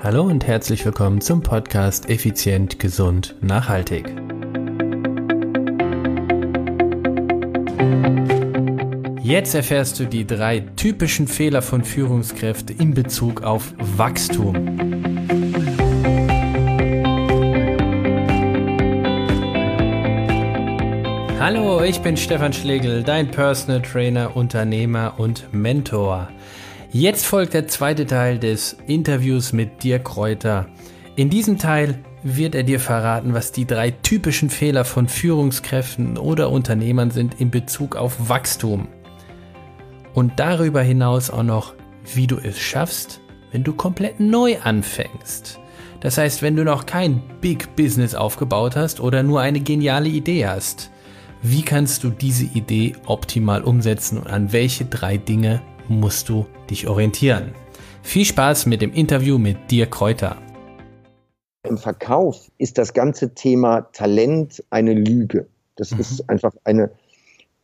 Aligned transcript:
Hallo 0.00 0.22
und 0.22 0.46
herzlich 0.46 0.84
willkommen 0.84 1.20
zum 1.20 1.42
Podcast 1.42 2.08
Effizient, 2.08 2.78
Gesund, 2.78 3.34
Nachhaltig. 3.40 4.06
Jetzt 9.20 9.56
erfährst 9.56 9.98
du 9.98 10.04
die 10.04 10.24
drei 10.24 10.60
typischen 10.76 11.26
Fehler 11.26 11.62
von 11.62 11.82
Führungskräften 11.82 12.78
in 12.78 12.94
Bezug 12.94 13.42
auf 13.42 13.74
Wachstum. 13.76 14.54
Hallo, 21.40 21.82
ich 21.82 22.00
bin 22.02 22.16
Stefan 22.16 22.52
Schlegel, 22.52 23.02
dein 23.02 23.32
Personal 23.32 23.82
Trainer, 23.82 24.36
Unternehmer 24.36 25.14
und 25.18 25.52
Mentor. 25.52 26.28
Jetzt 26.90 27.26
folgt 27.26 27.52
der 27.52 27.68
zweite 27.68 28.06
Teil 28.06 28.38
des 28.38 28.78
Interviews 28.86 29.52
mit 29.52 29.84
Dirk 29.84 30.06
Kräuter. 30.06 30.68
In 31.16 31.28
diesem 31.28 31.58
Teil 31.58 32.02
wird 32.22 32.54
er 32.54 32.62
dir 32.62 32.80
verraten, 32.80 33.34
was 33.34 33.52
die 33.52 33.66
drei 33.66 33.90
typischen 33.90 34.48
Fehler 34.48 34.86
von 34.86 35.06
Führungskräften 35.06 36.16
oder 36.16 36.48
Unternehmern 36.48 37.10
sind 37.10 37.38
in 37.40 37.50
Bezug 37.50 37.94
auf 37.94 38.30
Wachstum. 38.30 38.88
Und 40.14 40.40
darüber 40.40 40.80
hinaus 40.80 41.28
auch 41.28 41.42
noch, 41.42 41.74
wie 42.14 42.26
du 42.26 42.38
es 42.38 42.58
schaffst, 42.58 43.20
wenn 43.52 43.64
du 43.64 43.74
komplett 43.74 44.18
neu 44.18 44.56
anfängst. 44.58 45.60
Das 46.00 46.16
heißt, 46.16 46.40
wenn 46.40 46.56
du 46.56 46.64
noch 46.64 46.86
kein 46.86 47.20
Big 47.42 47.76
Business 47.76 48.14
aufgebaut 48.14 48.76
hast 48.76 48.98
oder 49.00 49.22
nur 49.22 49.42
eine 49.42 49.60
geniale 49.60 50.08
Idee 50.08 50.46
hast. 50.46 50.90
Wie 51.42 51.62
kannst 51.62 52.02
du 52.02 52.08
diese 52.08 52.46
Idee 52.46 52.94
optimal 53.04 53.62
umsetzen 53.62 54.16
und 54.16 54.26
an 54.26 54.52
welche 54.54 54.86
drei 54.86 55.18
Dinge 55.18 55.60
musst 55.88 56.28
du 56.28 56.46
dich 56.70 56.86
orientieren. 56.86 57.52
Viel 58.02 58.24
Spaß 58.24 58.66
mit 58.66 58.80
dem 58.82 58.92
Interview 58.92 59.38
mit 59.38 59.70
dir 59.70 59.86
Kräuter. 59.86 60.36
Im 61.64 61.78
Verkauf 61.78 62.50
ist 62.58 62.78
das 62.78 62.94
ganze 62.94 63.34
Thema 63.34 63.82
Talent 63.92 64.64
eine 64.70 64.94
Lüge. 64.94 65.48
Das 65.76 65.90
mhm. 65.90 66.00
ist 66.00 66.30
einfach 66.30 66.54
eine, 66.64 66.90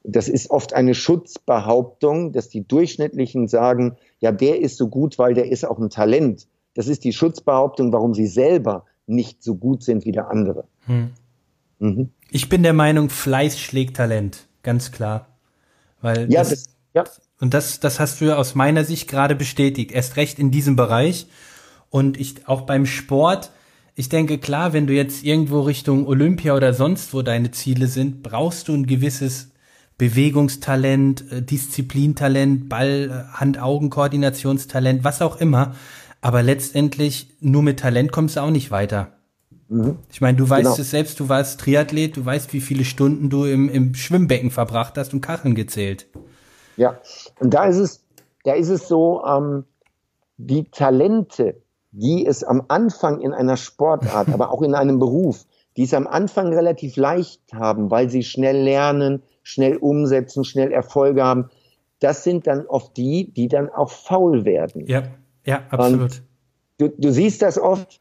das 0.02 0.28
ist 0.28 0.50
oft 0.50 0.74
eine 0.74 0.94
Schutzbehauptung, 0.94 2.32
dass 2.32 2.48
die 2.48 2.66
Durchschnittlichen 2.66 3.48
sagen, 3.48 3.96
ja, 4.20 4.32
der 4.32 4.60
ist 4.60 4.76
so 4.76 4.88
gut, 4.88 5.18
weil 5.18 5.34
der 5.34 5.50
ist 5.50 5.64
auch 5.64 5.78
ein 5.78 5.90
Talent. 5.90 6.46
Das 6.74 6.88
ist 6.88 7.04
die 7.04 7.12
Schutzbehauptung, 7.12 7.92
warum 7.92 8.14
sie 8.14 8.26
selber 8.26 8.84
nicht 9.06 9.42
so 9.42 9.54
gut 9.54 9.82
sind 9.82 10.04
wie 10.04 10.12
der 10.12 10.30
andere. 10.30 10.64
Mhm. 10.86 11.10
Mhm. 11.78 12.10
Ich 12.30 12.48
bin 12.48 12.62
der 12.62 12.72
Meinung, 12.72 13.10
Fleiß 13.10 13.58
schlägt 13.58 13.96
Talent, 13.96 14.46
ganz 14.62 14.92
klar. 14.92 15.28
Weil 16.00 16.30
ja, 16.30 16.40
das, 16.40 16.50
das 16.50 16.68
ja. 16.92 17.04
Und 17.40 17.54
das, 17.54 17.80
das 17.80 18.00
hast 18.00 18.20
du 18.20 18.26
ja 18.26 18.36
aus 18.36 18.54
meiner 18.54 18.84
Sicht 18.84 19.08
gerade 19.08 19.34
bestätigt. 19.34 19.92
Erst 19.92 20.16
recht 20.16 20.38
in 20.38 20.50
diesem 20.50 20.76
Bereich. 20.76 21.26
Und 21.90 22.18
ich, 22.18 22.48
auch 22.48 22.62
beim 22.62 22.86
Sport, 22.86 23.50
ich 23.94 24.08
denke, 24.08 24.38
klar, 24.38 24.72
wenn 24.72 24.86
du 24.86 24.92
jetzt 24.92 25.24
irgendwo 25.24 25.60
Richtung 25.60 26.06
Olympia 26.06 26.56
oder 26.56 26.74
sonst 26.74 27.14
wo 27.14 27.22
deine 27.22 27.50
Ziele 27.52 27.86
sind, 27.86 28.22
brauchst 28.22 28.68
du 28.68 28.74
ein 28.74 28.86
gewisses 28.86 29.50
Bewegungstalent, 29.98 31.30
äh, 31.30 31.42
Disziplintalent, 31.42 32.68
Ball, 32.68 33.28
äh, 33.30 33.36
Hand-Augen-Koordinationstalent, 33.36 35.04
was 35.04 35.22
auch 35.22 35.36
immer. 35.36 35.74
Aber 36.20 36.42
letztendlich 36.42 37.28
nur 37.40 37.62
mit 37.62 37.80
Talent 37.80 38.10
kommst 38.10 38.36
du 38.36 38.40
auch 38.40 38.50
nicht 38.50 38.70
weiter. 38.70 39.12
Mhm. 39.68 39.98
Ich 40.12 40.20
meine, 40.20 40.36
du 40.36 40.48
weißt 40.48 40.64
genau. 40.64 40.76
es 40.76 40.90
selbst, 40.90 41.20
du 41.20 41.28
warst 41.28 41.60
Triathlet, 41.60 42.16
du 42.16 42.24
weißt, 42.24 42.52
wie 42.52 42.60
viele 42.60 42.84
Stunden 42.84 43.30
du 43.30 43.44
im, 43.44 43.68
im 43.68 43.94
Schwimmbecken 43.94 44.50
verbracht 44.50 44.98
hast 44.98 45.14
und 45.14 45.20
Kacheln 45.20 45.54
gezählt. 45.54 46.06
Ja, 46.76 46.98
und 47.40 47.54
da 47.54 47.66
ist 47.66 47.78
es, 47.78 48.04
da 48.44 48.52
ist 48.52 48.68
es 48.68 48.88
so, 48.88 49.22
ähm, 49.24 49.64
die 50.36 50.64
Talente, 50.70 51.56
die 51.92 52.26
es 52.26 52.42
am 52.42 52.64
Anfang 52.68 53.20
in 53.20 53.32
einer 53.32 53.56
Sportart, 53.56 54.28
aber 54.30 54.50
auch 54.50 54.62
in 54.62 54.74
einem 54.74 54.98
Beruf, 54.98 55.46
die 55.76 55.84
es 55.84 55.94
am 55.94 56.06
Anfang 56.06 56.52
relativ 56.52 56.96
leicht 56.96 57.40
haben, 57.52 57.90
weil 57.90 58.10
sie 58.10 58.22
schnell 58.22 58.62
lernen, 58.62 59.22
schnell 59.42 59.76
umsetzen, 59.76 60.44
schnell 60.44 60.72
Erfolge 60.72 61.22
haben, 61.22 61.50
das 62.00 62.24
sind 62.24 62.46
dann 62.46 62.66
oft 62.66 62.96
die, 62.96 63.32
die 63.32 63.48
dann 63.48 63.70
auch 63.70 63.90
faul 63.90 64.44
werden. 64.44 64.86
Ja, 64.86 65.04
ja, 65.44 65.62
absolut. 65.70 66.22
Du, 66.78 66.88
du, 66.88 67.12
siehst 67.12 67.42
das 67.42 67.58
oft, 67.58 68.00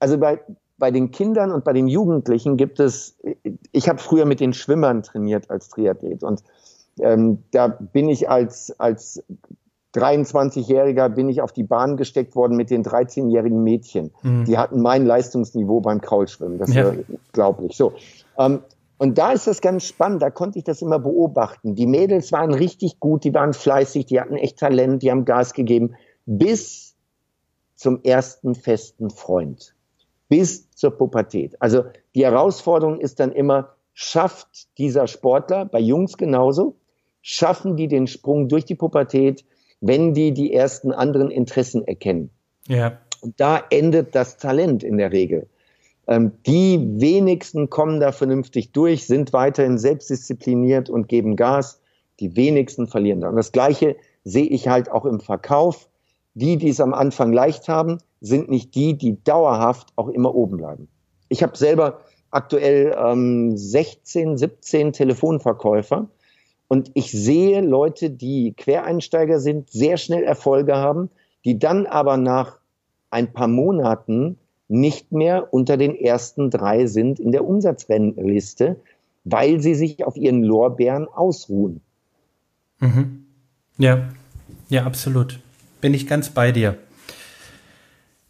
also 0.00 0.18
bei, 0.18 0.40
bei 0.76 0.90
den 0.90 1.12
Kindern 1.12 1.52
und 1.52 1.64
bei 1.64 1.72
den 1.72 1.86
Jugendlichen 1.86 2.56
gibt 2.56 2.80
es, 2.80 3.16
ich 3.72 3.88
habe 3.88 4.00
früher 4.00 4.26
mit 4.26 4.40
den 4.40 4.52
Schwimmern 4.52 5.02
trainiert 5.02 5.50
als 5.50 5.68
Triathlet 5.68 6.24
und 6.24 6.42
ähm, 7.00 7.44
da 7.50 7.68
bin 7.68 8.08
ich 8.08 8.28
als, 8.28 8.74
als 8.78 9.22
23-Jähriger 9.94 11.08
bin 11.08 11.28
ich 11.28 11.40
auf 11.40 11.52
die 11.52 11.64
Bahn 11.64 11.96
gesteckt 11.96 12.36
worden 12.36 12.56
mit 12.56 12.70
den 12.70 12.84
13-jährigen 12.84 13.62
Mädchen. 13.62 14.10
Mhm. 14.22 14.44
Die 14.44 14.58
hatten 14.58 14.80
mein 14.82 15.06
Leistungsniveau 15.06 15.80
beim 15.80 16.00
Kraulschwimmen. 16.00 16.58
Das 16.58 16.72
ja. 16.74 16.90
ist 16.90 17.08
unglaublich. 17.08 17.76
So. 17.76 17.94
Ähm, 18.38 18.60
und 18.98 19.16
da 19.16 19.32
ist 19.32 19.46
das 19.46 19.60
ganz 19.60 19.84
spannend, 19.84 20.22
da 20.22 20.30
konnte 20.30 20.58
ich 20.58 20.64
das 20.64 20.82
immer 20.82 20.98
beobachten. 20.98 21.76
Die 21.76 21.86
Mädels 21.86 22.32
waren 22.32 22.52
richtig 22.52 22.98
gut, 22.98 23.24
die 23.24 23.32
waren 23.32 23.52
fleißig, 23.52 24.06
die 24.06 24.20
hatten 24.20 24.34
echt 24.34 24.58
Talent, 24.58 25.02
die 25.02 25.10
haben 25.10 25.24
Gas 25.24 25.54
gegeben, 25.54 25.94
bis 26.26 26.96
zum 27.74 28.02
ersten 28.02 28.56
festen 28.56 29.10
Freund, 29.10 29.74
bis 30.28 30.68
zur 30.72 30.90
Pubertät. 30.90 31.56
Also 31.62 31.84
die 32.16 32.24
Herausforderung 32.24 32.98
ist 32.98 33.20
dann 33.20 33.30
immer, 33.30 33.76
schafft 33.94 34.76
dieser 34.78 35.06
Sportler, 35.06 35.64
bei 35.64 35.78
Jungs 35.78 36.16
genauso, 36.16 36.74
schaffen 37.30 37.76
die 37.76 37.88
den 37.88 38.06
Sprung 38.06 38.48
durch 38.48 38.64
die 38.64 38.74
Pubertät, 38.74 39.44
wenn 39.82 40.14
die 40.14 40.32
die 40.32 40.54
ersten 40.54 40.92
anderen 40.92 41.30
Interessen 41.30 41.86
erkennen. 41.86 42.30
Ja. 42.68 43.00
Und 43.20 43.38
da 43.38 43.62
endet 43.68 44.14
das 44.14 44.38
Talent 44.38 44.82
in 44.82 44.96
der 44.96 45.12
Regel. 45.12 45.46
Ähm, 46.06 46.32
die 46.46 46.80
wenigsten 46.82 47.68
kommen 47.68 48.00
da 48.00 48.12
vernünftig 48.12 48.72
durch, 48.72 49.06
sind 49.06 49.34
weiterhin 49.34 49.76
selbstdiszipliniert 49.76 50.88
und 50.88 51.06
geben 51.06 51.36
Gas. 51.36 51.82
Die 52.18 52.34
wenigsten 52.34 52.86
verlieren 52.86 53.20
da. 53.20 53.28
Und 53.28 53.36
das 53.36 53.52
Gleiche 53.52 53.96
sehe 54.24 54.46
ich 54.46 54.68
halt 54.68 54.90
auch 54.90 55.04
im 55.04 55.20
Verkauf. 55.20 55.90
Die, 56.32 56.56
die 56.56 56.70
es 56.70 56.80
am 56.80 56.94
Anfang 56.94 57.34
leicht 57.34 57.68
haben, 57.68 57.98
sind 58.22 58.48
nicht 58.48 58.74
die, 58.74 58.96
die 58.96 59.22
dauerhaft 59.22 59.88
auch 59.96 60.08
immer 60.08 60.34
oben 60.34 60.56
bleiben. 60.56 60.88
Ich 61.28 61.42
habe 61.42 61.58
selber 61.58 62.00
aktuell 62.30 62.96
ähm, 62.98 63.54
16, 63.54 64.38
17 64.38 64.94
Telefonverkäufer 64.94 66.08
und 66.68 66.90
ich 66.94 67.10
sehe 67.10 67.62
Leute, 67.62 68.10
die 68.10 68.52
Quereinsteiger 68.56 69.40
sind, 69.40 69.70
sehr 69.70 69.96
schnell 69.96 70.22
Erfolge 70.22 70.76
haben, 70.76 71.10
die 71.44 71.58
dann 71.58 71.86
aber 71.86 72.16
nach 72.18 72.58
ein 73.10 73.32
paar 73.32 73.48
Monaten 73.48 74.36
nicht 74.68 75.12
mehr 75.12 75.52
unter 75.52 75.78
den 75.78 75.96
ersten 75.96 76.50
drei 76.50 76.86
sind 76.86 77.18
in 77.18 77.32
der 77.32 77.46
Umsatzrennliste, 77.46 78.76
weil 79.24 79.60
sie 79.60 79.74
sich 79.74 80.04
auf 80.04 80.16
ihren 80.16 80.42
Lorbeeren 80.42 81.08
ausruhen. 81.08 81.80
Mhm. 82.80 83.24
Ja, 83.78 84.08
ja, 84.68 84.84
absolut. 84.84 85.40
Bin 85.80 85.94
ich 85.94 86.06
ganz 86.06 86.30
bei 86.30 86.52
dir. 86.52 86.76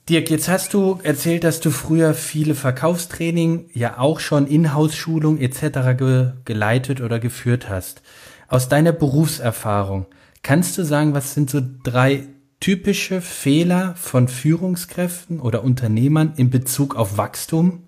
Dirk, 0.09 0.31
jetzt 0.31 0.49
hast 0.49 0.73
du 0.73 0.99
erzählt, 1.03 1.45
dass 1.45 1.61
du 1.61 1.71
früher 1.71 2.15
viele 2.15 2.55
Verkaufstraining, 2.55 3.69
ja 3.75 3.99
auch 3.99 4.21
schon 4.21 4.47
Inhouse-Schulung 4.47 5.37
etc. 5.39 5.99
Ge 5.99 6.33
geleitet 6.47 7.03
oder 7.03 7.19
geführt 7.19 7.69
hast. 7.69 8.01
Aus 8.49 8.71
deiner 8.71 8.93
Berufserfahrung, 8.93 10.07
kannst 10.43 10.79
du 10.79 10.83
sagen, 10.83 11.13
was 11.13 11.35
sind 11.35 11.51
so 11.51 11.61
drei 11.83 12.27
typische 12.59 13.21
Fehler 13.21 13.95
von 13.97 14.29
Führungskräften 14.29 15.41
oder 15.41 15.63
Unternehmern 15.63 16.33
in 16.37 16.49
Bezug 16.49 16.97
auf 16.97 17.19
Wachstum? 17.19 17.83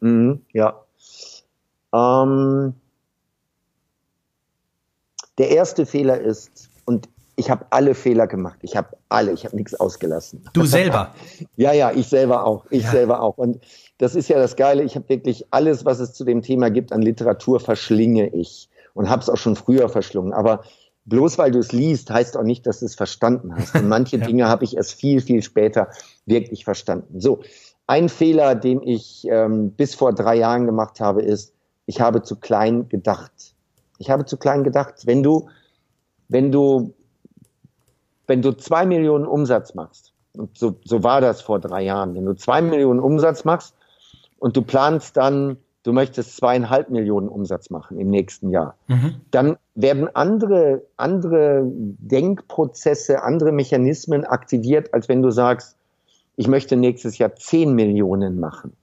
Mhm, 0.00 0.40
ja. 0.52 0.84
Ähm, 1.94 2.74
der 5.38 5.50
erste 5.50 5.86
Fehler 5.86 6.20
ist, 6.20 6.68
und 6.84 7.08
ich 7.38 7.50
habe 7.50 7.66
alle 7.70 7.94
Fehler 7.94 8.26
gemacht. 8.26 8.58
Ich 8.62 8.76
habe 8.76 8.96
alle, 9.08 9.32
ich 9.32 9.44
habe 9.44 9.56
nichts 9.56 9.74
ausgelassen. 9.74 10.44
Du 10.52 10.64
selber? 10.66 11.14
ja, 11.56 11.72
ja, 11.72 11.92
ich 11.92 12.08
selber 12.08 12.44
auch. 12.44 12.66
Ich 12.70 12.82
ja. 12.82 12.90
selber 12.90 13.22
auch. 13.22 13.38
Und 13.38 13.60
das 13.98 14.14
ist 14.14 14.28
ja 14.28 14.38
das 14.38 14.56
Geile. 14.56 14.82
Ich 14.82 14.96
habe 14.96 15.08
wirklich 15.08 15.46
alles, 15.52 15.84
was 15.84 16.00
es 16.00 16.12
zu 16.12 16.24
dem 16.24 16.42
Thema 16.42 16.70
gibt 16.70 16.92
an 16.92 17.00
Literatur, 17.00 17.60
verschlinge 17.60 18.28
ich 18.28 18.68
und 18.94 19.08
habe 19.08 19.22
es 19.22 19.30
auch 19.30 19.36
schon 19.36 19.54
früher 19.54 19.88
verschlungen. 19.88 20.32
Aber 20.32 20.64
bloß 21.04 21.38
weil 21.38 21.52
du 21.52 21.60
es 21.60 21.72
liest, 21.72 22.10
heißt 22.10 22.36
auch 22.36 22.42
nicht, 22.42 22.66
dass 22.66 22.80
du 22.80 22.86
es 22.86 22.96
verstanden 22.96 23.54
hast. 23.54 23.74
Und 23.76 23.88
manche 23.88 24.16
ja. 24.18 24.26
Dinge 24.26 24.48
habe 24.48 24.64
ich 24.64 24.76
erst 24.76 24.94
viel, 24.94 25.20
viel 25.20 25.42
später 25.42 25.88
wirklich 26.26 26.64
verstanden. 26.64 27.20
So, 27.20 27.40
ein 27.86 28.08
Fehler, 28.08 28.56
den 28.56 28.82
ich 28.82 29.26
ähm, 29.30 29.70
bis 29.70 29.94
vor 29.94 30.12
drei 30.12 30.36
Jahren 30.36 30.66
gemacht 30.66 30.98
habe, 31.00 31.22
ist, 31.22 31.54
ich 31.86 32.00
habe 32.00 32.22
zu 32.22 32.36
klein 32.36 32.88
gedacht. 32.88 33.54
Ich 33.98 34.10
habe 34.10 34.24
zu 34.24 34.36
klein 34.36 34.64
gedacht. 34.64 35.06
Wenn 35.06 35.22
du, 35.22 35.48
wenn 36.28 36.52
du, 36.52 36.94
wenn 38.28 38.40
du 38.40 38.52
zwei 38.52 38.86
Millionen 38.86 39.26
Umsatz 39.26 39.74
machst, 39.74 40.12
und 40.34 40.56
so, 40.56 40.76
so 40.84 41.02
war 41.02 41.20
das 41.20 41.42
vor 41.42 41.58
drei 41.58 41.82
Jahren, 41.82 42.14
wenn 42.14 42.24
du 42.24 42.34
zwei 42.34 42.62
Millionen 42.62 43.00
Umsatz 43.00 43.44
machst 43.44 43.74
und 44.38 44.56
du 44.56 44.62
planst 44.62 45.16
dann 45.16 45.56
du 45.88 45.94
möchtest 45.94 46.36
zweieinhalb 46.36 46.90
Millionen 46.90 47.28
Umsatz 47.28 47.70
machen 47.70 47.98
im 47.98 48.10
nächsten 48.10 48.50
Jahr, 48.50 48.76
mhm. 48.88 49.14
dann 49.30 49.56
werden 49.74 50.14
andere, 50.14 50.82
andere 50.98 51.62
Denkprozesse, 51.64 53.22
andere 53.22 53.52
Mechanismen 53.52 54.26
aktiviert, 54.26 54.92
als 54.92 55.08
wenn 55.08 55.22
du 55.22 55.30
sagst, 55.30 55.76
ich 56.36 56.46
möchte 56.46 56.76
nächstes 56.76 57.16
Jahr 57.16 57.34
10 57.34 57.74
Millionen 57.74 58.38
machen. 58.38 58.74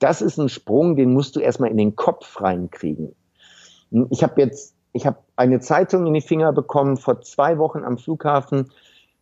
Das 0.00 0.22
ist 0.22 0.38
ein 0.38 0.48
Sprung, 0.48 0.96
den 0.96 1.12
musst 1.12 1.36
du 1.36 1.40
erstmal 1.40 1.70
in 1.70 1.76
den 1.76 1.94
Kopf 1.94 2.40
reinkriegen. 2.40 3.14
Ich 4.10 4.24
habe 4.24 4.40
jetzt, 4.40 4.74
ich 4.92 5.06
habe 5.06 5.18
eine 5.36 5.60
Zeitung 5.60 6.06
in 6.06 6.14
die 6.14 6.20
Finger 6.20 6.52
bekommen 6.52 6.96
vor 6.96 7.20
zwei 7.22 7.58
Wochen 7.58 7.84
am 7.84 7.98
Flughafen, 7.98 8.70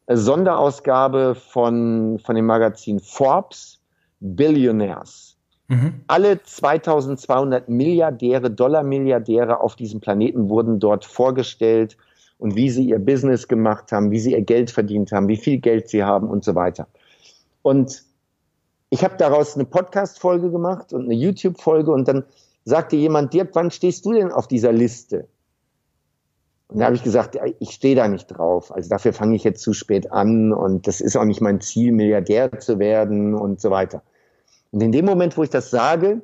Sonderausgabe 0.07 1.35
von, 1.35 2.19
von 2.25 2.35
dem 2.35 2.47
Magazin 2.47 2.99
Forbes, 3.01 3.79
Billionaires. 4.21 5.37
Mhm. 5.69 6.01
Alle 6.07 6.43
2200 6.43 7.69
Milliardäre, 7.69 8.51
Dollar-Milliardäre 8.51 9.61
auf 9.61 9.77
diesem 9.77 10.01
Planeten 10.01 10.49
wurden 10.49 10.81
dort 10.81 11.05
vorgestellt 11.05 11.99
und 12.39 12.57
wie 12.57 12.71
sie 12.71 12.89
ihr 12.89 12.99
Business 12.99 13.49
gemacht 13.49 13.93
haben, 13.93 14.11
wie 14.11 14.21
sie 14.21 14.33
ihr 14.33 14.43
Geld 14.43 14.71
verdient 14.71 15.13
haben, 15.13 15.29
wie 15.29 15.37
viel 15.37 15.59
Geld 15.59 15.89
sie 15.89 16.03
haben 16.03 16.29
und 16.29 16.43
so 16.43 16.55
weiter. 16.55 16.87
Und 17.61 18.03
ich 18.89 19.05
habe 19.05 19.17
daraus 19.19 19.55
eine 19.55 19.67
Podcast-Folge 19.67 20.51
gemacht 20.51 20.95
und 20.95 21.05
eine 21.05 21.15
YouTube-Folge 21.15 21.91
und 21.91 22.09
dann 22.09 22.25
sagte 22.65 22.97
jemand, 22.97 23.35
Dirk, 23.35 23.51
wann 23.53 23.71
stehst 23.71 24.07
du 24.07 24.15
denn 24.15 24.33
auf 24.33 24.49
dieser 24.49 24.73
Liste? 24.73 25.29
Und 26.69 26.81
da 26.81 26.87
habe 26.87 26.97
ich 26.97 27.03
gesagt, 27.03 27.39
ich 27.61 27.71
stehe 27.71 27.97
da 27.97 28.09
nicht 28.09 28.27
drauf. 28.27 28.75
Also 28.75 28.91
dafür 28.91 29.13
fange 29.13 29.35
ich 29.35 29.45
jetzt 29.45 29.63
zu 29.63 29.73
spät 29.73 30.13
an 30.13 30.53
und 30.53 30.87
das 30.87 31.01
ist 31.01 31.17
auch 31.17 31.25
nicht 31.25 31.41
mein 31.41 31.61
Ziel, 31.61 31.93
Milliardär 31.93 32.59
zu 32.59 32.79
werden 32.79 33.35
und 33.35 33.61
so 33.61 33.71
weiter. 33.71 34.03
Und 34.71 34.83
in 34.83 34.93
dem 34.93 35.07
Moment, 35.07 35.37
wo 35.39 35.43
ich 35.43 35.51
das 35.51 35.71
sage, 35.71 36.21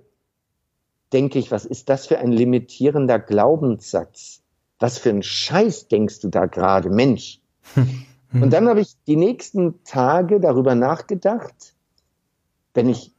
denke 1.15 1.39
ich, 1.39 1.51
was 1.51 1.65
ist 1.65 1.89
das 1.89 2.07
für 2.07 2.19
ein 2.19 2.31
limitierender 2.31 3.19
Glaubenssatz? 3.19 4.43
Was 4.79 4.99
für 4.99 5.11
ein 5.11 5.23
Scheiß 5.23 5.89
denkst 5.89 6.21
du 6.21 6.29
da 6.29 6.45
gerade, 6.45 6.91
Mensch? 6.91 7.41
Und 8.33 8.53
dann 8.53 8.69
habe 8.69 8.81
ich 8.81 8.97
die 9.07 9.15
nächsten 9.15 9.85
Tage 9.85 10.41
darüber 10.41 10.75
nachgedacht, 10.75 11.75
wenn 12.75 12.89
ich 12.89 13.13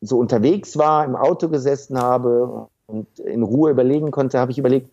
so 0.00 0.18
unterwegs 0.18 0.78
war, 0.78 1.04
im 1.04 1.16
Auto 1.16 1.48
gesessen 1.48 1.98
habe 1.98 2.68
und 2.86 3.18
in 3.18 3.42
Ruhe 3.42 3.70
überlegen 3.70 4.12
konnte, 4.12 4.38
habe 4.38 4.52
ich 4.52 4.58
überlegt, 4.58 4.90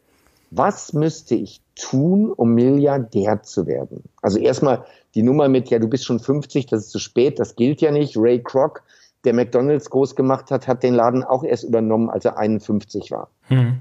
was 0.52 0.92
müsste 0.94 1.34
ich 1.36 1.62
tun, 1.76 2.32
um 2.32 2.54
Milliardär 2.54 3.42
zu 3.42 3.66
werden? 3.66 4.04
Also 4.22 4.38
erstmal 4.38 4.86
die 5.16 5.24
Nummer 5.24 5.48
mit, 5.48 5.70
ja, 5.70 5.80
du 5.80 5.88
bist 5.88 6.06
schon 6.06 6.20
50, 6.20 6.66
das 6.68 6.86
ist 6.86 6.92
zu 6.92 7.00
spät, 7.00 7.40
das 7.40 7.56
gilt 7.56 7.82
ja 7.82 7.92
nicht. 7.92 8.18
Ray 8.18 8.44
Kroc, 8.44 8.84
der 9.24 9.34
McDonalds 9.34 9.90
groß 9.90 10.16
gemacht 10.16 10.52
hat, 10.52 10.68
hat 10.68 10.84
den 10.84 10.94
Laden 10.94 11.24
auch 11.24 11.44
erst 11.44 11.64
übernommen, 11.64 12.10
als 12.10 12.26
er 12.26 12.38
51 12.38 13.12
war. 13.12 13.30
Mhm. 13.50 13.80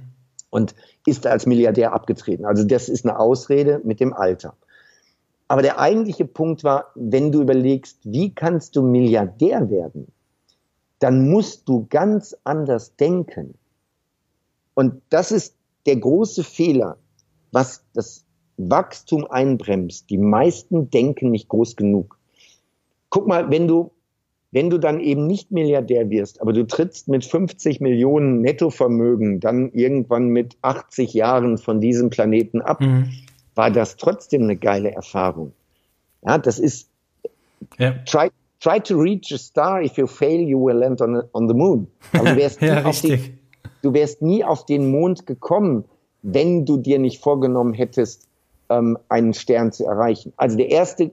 Und 0.48 0.74
ist 1.06 1.26
als 1.26 1.44
Milliardär 1.46 1.92
abgetreten. 1.92 2.44
Also 2.44 2.64
das 2.64 2.88
ist 2.88 3.04
eine 3.04 3.18
Ausrede 3.18 3.80
mit 3.84 4.00
dem 4.00 4.12
Alter. 4.12 4.54
Aber 5.48 5.62
der 5.62 5.80
eigentliche 5.80 6.24
Punkt 6.24 6.62
war, 6.62 6.92
wenn 6.94 7.32
du 7.32 7.42
überlegst, 7.42 7.98
wie 8.04 8.32
kannst 8.32 8.76
du 8.76 8.82
Milliardär 8.82 9.70
werden, 9.70 10.06
dann 11.00 11.28
musst 11.28 11.68
du 11.68 11.86
ganz 11.90 12.36
anders 12.44 12.94
denken. 12.94 13.54
Und 14.74 15.02
das 15.10 15.32
ist 15.32 15.56
der 15.86 15.96
große 15.96 16.44
Fehler, 16.44 16.96
was 17.52 17.84
das 17.94 18.24
Wachstum 18.56 19.26
einbremst. 19.30 20.10
Die 20.10 20.18
meisten 20.18 20.90
denken 20.90 21.30
nicht 21.30 21.48
groß 21.48 21.76
genug. 21.76 22.18
Guck 23.08 23.26
mal, 23.26 23.50
wenn 23.50 23.66
du, 23.66 23.90
wenn 24.52 24.70
du 24.70 24.78
dann 24.78 25.00
eben 25.00 25.26
nicht 25.26 25.50
Milliardär 25.50 26.10
wirst, 26.10 26.40
aber 26.40 26.52
du 26.52 26.66
trittst 26.66 27.08
mit 27.08 27.24
50 27.24 27.80
Millionen 27.80 28.40
Nettovermögen 28.40 29.40
dann 29.40 29.72
irgendwann 29.72 30.28
mit 30.28 30.56
80 30.62 31.14
Jahren 31.14 31.58
von 31.58 31.80
diesem 31.80 32.10
Planeten 32.10 32.60
ab, 32.60 32.80
mhm 32.80 33.10
war 33.60 33.70
das 33.70 33.96
trotzdem 33.96 34.44
eine 34.44 34.56
geile 34.56 34.92
Erfahrung. 34.92 35.52
Ja, 36.22 36.38
das 36.38 36.58
ist, 36.58 36.88
ja. 37.78 37.92
try, 38.06 38.30
try 38.60 38.80
to 38.80 38.98
reach 38.98 39.32
a 39.32 39.38
star. 39.38 39.82
If 39.82 39.96
you 39.98 40.06
fail, 40.06 40.40
you 40.40 40.58
will 40.58 40.76
land 40.76 41.00
on, 41.02 41.22
on 41.32 41.46
the 41.48 41.54
moon. 41.54 41.86
Aber 42.12 42.24
du 42.30 42.36
wärst, 42.36 42.62
ja, 42.62 42.90
die, 42.90 43.34
du 43.82 43.92
wärst 43.92 44.22
nie 44.22 44.44
auf 44.44 44.66
den 44.66 44.90
Mond 44.90 45.26
gekommen, 45.26 45.84
wenn 46.22 46.64
du 46.66 46.76
dir 46.76 46.98
nicht 46.98 47.22
vorgenommen 47.22 47.72
hättest, 47.72 48.28
ähm, 48.68 48.98
einen 49.08 49.34
Stern 49.34 49.72
zu 49.72 49.84
erreichen. 49.84 50.32
Also 50.36 50.56
der 50.56 50.70
erste 50.70 51.12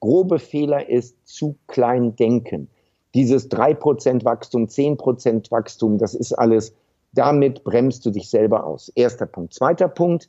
grobe 0.00 0.38
Fehler 0.38 0.88
ist 0.88 1.16
zu 1.24 1.56
klein 1.66 2.16
denken. 2.16 2.68
Dieses 3.14 3.50
3% 3.50 4.24
Wachstum, 4.24 4.66
10% 4.66 5.50
Wachstum, 5.50 5.98
das 5.98 6.14
ist 6.14 6.32
alles, 6.32 6.74
damit 7.12 7.64
bremst 7.64 8.04
du 8.04 8.10
dich 8.10 8.28
selber 8.28 8.64
aus. 8.64 8.90
Erster 8.94 9.26
Punkt. 9.26 9.54
Zweiter 9.54 9.88
Punkt, 9.88 10.28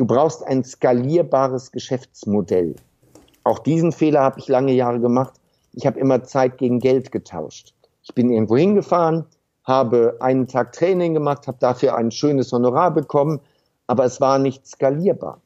Du 0.00 0.06
brauchst 0.06 0.46
ein 0.46 0.64
skalierbares 0.64 1.72
Geschäftsmodell. 1.72 2.74
Auch 3.44 3.58
diesen 3.58 3.92
Fehler 3.92 4.22
habe 4.22 4.40
ich 4.40 4.48
lange 4.48 4.72
Jahre 4.72 4.98
gemacht. 4.98 5.34
Ich 5.74 5.84
habe 5.86 6.00
immer 6.00 6.24
Zeit 6.24 6.56
gegen 6.56 6.78
Geld 6.78 7.12
getauscht. 7.12 7.74
Ich 8.02 8.14
bin 8.14 8.30
irgendwo 8.30 8.56
hingefahren, 8.56 9.26
habe 9.70 10.16
einen 10.20 10.48
Tag 10.48 10.72
Training 10.72 11.14
gemacht, 11.14 11.46
habe 11.46 11.58
dafür 11.60 11.96
ein 11.96 12.10
schönes 12.10 12.52
Honorar 12.52 12.92
bekommen, 12.92 13.40
aber 13.86 14.04
es 14.04 14.20
war 14.20 14.38
nicht 14.38 14.66
skalierbar. 14.66 15.40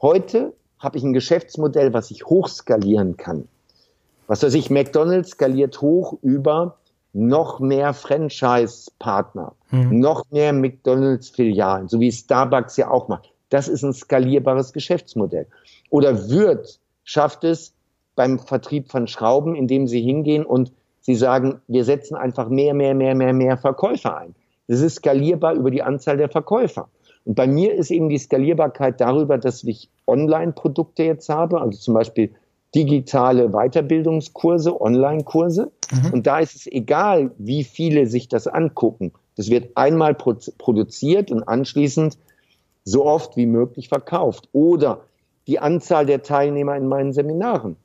Heute 0.00 0.54
habe 0.78 0.96
ich 0.96 1.02
ein 1.02 1.12
Geschäftsmodell, 1.12 1.92
was 1.92 2.10
ich 2.10 2.24
hochskalieren 2.24 3.16
kann. 3.16 3.48
Was 4.28 4.42
weiß 4.42 4.54
ich, 4.54 4.70
McDonald's 4.70 5.30
skaliert 5.30 5.80
hoch 5.80 6.16
über 6.22 6.76
noch 7.12 7.60
mehr 7.60 7.94
Franchise-Partner, 7.94 9.52
mhm. 9.70 9.98
noch 9.98 10.24
mehr 10.30 10.52
McDonald's-Filialen, 10.52 11.88
so 11.88 12.00
wie 12.00 12.12
Starbucks 12.12 12.76
ja 12.76 12.90
auch 12.90 13.08
macht. 13.08 13.32
Das 13.50 13.68
ist 13.68 13.82
ein 13.82 13.92
skalierbares 13.92 14.72
Geschäftsmodell. 14.72 15.46
Oder 15.90 16.28
wird, 16.28 16.80
schafft 17.04 17.44
es 17.44 17.72
beim 18.16 18.38
Vertrieb 18.38 18.90
von 18.90 19.06
Schrauben, 19.06 19.54
indem 19.54 19.86
sie 19.86 20.00
hingehen 20.00 20.44
und 20.44 20.72
sie 21.04 21.14
sagen, 21.14 21.60
wir 21.68 21.84
setzen 21.84 22.16
einfach 22.16 22.48
mehr, 22.48 22.74
mehr, 22.74 22.94
mehr, 22.94 23.14
mehr, 23.14 23.32
mehr 23.32 23.58
Verkäufer 23.58 24.16
ein. 24.16 24.34
Das 24.68 24.80
ist 24.80 24.96
skalierbar 24.96 25.54
über 25.54 25.70
die 25.70 25.82
Anzahl 25.82 26.16
der 26.16 26.30
Verkäufer. 26.30 26.88
Und 27.24 27.34
bei 27.34 27.46
mir 27.46 27.74
ist 27.74 27.90
eben 27.90 28.08
die 28.08 28.18
Skalierbarkeit 28.18 29.00
darüber, 29.00 29.38
dass 29.38 29.64
ich 29.64 29.90
Online-Produkte 30.06 31.04
jetzt 31.04 31.28
habe, 31.28 31.60
also 31.60 31.78
zum 31.78 31.94
Beispiel 31.94 32.34
digitale 32.74 33.50
Weiterbildungskurse, 33.50 34.80
Online-Kurse. 34.80 35.70
Mhm. 35.92 36.12
Und 36.12 36.26
da 36.26 36.38
ist 36.40 36.54
es 36.54 36.66
egal, 36.66 37.30
wie 37.38 37.64
viele 37.64 38.06
sich 38.06 38.28
das 38.28 38.46
angucken. 38.46 39.12
Das 39.36 39.50
wird 39.50 39.76
einmal 39.76 40.14
produziert 40.14 41.30
und 41.30 41.42
anschließend 41.42 42.18
so 42.84 43.04
oft 43.04 43.36
wie 43.36 43.46
möglich 43.46 43.88
verkauft. 43.88 44.48
Oder 44.52 45.02
die 45.46 45.58
Anzahl 45.58 46.06
der 46.06 46.22
Teilnehmer 46.22 46.76
in 46.76 46.88
meinen 46.88 47.12
Seminaren. 47.12 47.76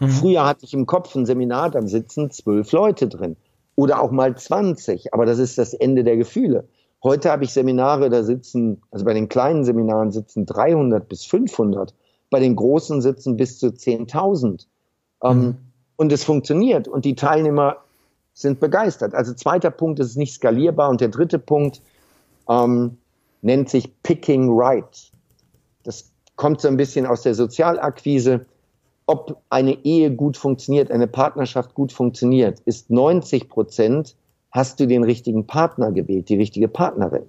Mhm. 0.00 0.08
Früher 0.08 0.44
hatte 0.44 0.64
ich 0.64 0.74
im 0.74 0.86
Kopf 0.86 1.14
ein 1.14 1.26
Seminar, 1.26 1.70
dann 1.70 1.88
sitzen 1.88 2.30
zwölf 2.30 2.72
Leute 2.72 3.08
drin. 3.08 3.36
Oder 3.74 4.00
auch 4.00 4.10
mal 4.10 4.36
20, 4.36 5.12
aber 5.12 5.26
das 5.26 5.38
ist 5.38 5.58
das 5.58 5.74
Ende 5.74 6.02
der 6.02 6.16
Gefühle. 6.16 6.64
Heute 7.02 7.30
habe 7.30 7.44
ich 7.44 7.52
Seminare, 7.52 8.08
da 8.08 8.22
sitzen, 8.22 8.82
also 8.90 9.04
bei 9.04 9.12
den 9.12 9.28
kleinen 9.28 9.64
Seminaren 9.64 10.10
sitzen 10.10 10.46
300 10.46 11.08
bis 11.08 11.24
500, 11.24 11.94
bei 12.30 12.40
den 12.40 12.56
großen 12.56 13.02
sitzen 13.02 13.36
bis 13.36 13.58
zu 13.58 13.68
10.000. 13.68 14.66
Ähm, 15.22 15.38
mhm. 15.38 15.56
und 15.96 16.12
es 16.12 16.24
funktioniert 16.24 16.88
und 16.88 17.04
die 17.04 17.14
Teilnehmer 17.14 17.78
sind 18.34 18.60
begeistert. 18.60 19.14
Also 19.14 19.32
zweiter 19.32 19.70
Punkt, 19.70 19.98
es 19.98 20.08
ist 20.08 20.16
nicht 20.16 20.34
skalierbar. 20.34 20.90
Und 20.90 21.00
der 21.00 21.08
dritte 21.08 21.38
Punkt, 21.38 21.80
ähm, 22.48 22.98
nennt 23.42 23.70
sich 23.70 23.90
Picking 24.02 24.48
Right. 24.50 25.10
Das 25.84 26.10
kommt 26.36 26.60
so 26.60 26.68
ein 26.68 26.76
bisschen 26.76 27.06
aus 27.06 27.22
der 27.22 27.34
Sozialakquise. 27.34 28.44
Ob 29.06 29.40
eine 29.50 29.84
Ehe 29.84 30.10
gut 30.10 30.36
funktioniert, 30.36 30.90
eine 30.90 31.06
Partnerschaft 31.06 31.74
gut 31.74 31.92
funktioniert, 31.92 32.60
ist 32.64 32.90
90 32.90 33.48
Prozent, 33.48 34.16
hast 34.50 34.80
du 34.80 34.86
den 34.86 35.04
richtigen 35.04 35.46
Partner 35.46 35.92
gewählt, 35.92 36.28
die 36.28 36.36
richtige 36.36 36.68
Partnerin. 36.68 37.22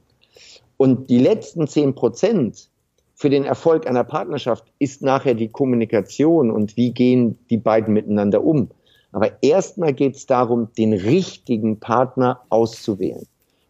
Und 0.77 1.09
die 1.09 1.19
letzten 1.19 1.67
10 1.67 1.95
Prozent 1.95 2.69
für 3.15 3.29
den 3.29 3.45
Erfolg 3.45 3.87
einer 3.87 4.03
Partnerschaft 4.03 4.65
ist 4.79 5.01
nachher 5.01 5.33
die 5.33 5.47
Kommunikation 5.47 6.51
und 6.51 6.77
wie 6.77 6.91
gehen 6.91 7.37
die 7.49 7.57
beiden 7.57 7.93
miteinander 7.93 8.43
um. 8.43 8.69
Aber 9.11 9.31
erstmal 9.41 9.93
geht 9.93 10.15
es 10.15 10.25
darum, 10.25 10.69
den 10.77 10.93
richtigen 10.93 11.79
Partner 11.79 12.41
auszuwählen. 12.49 13.25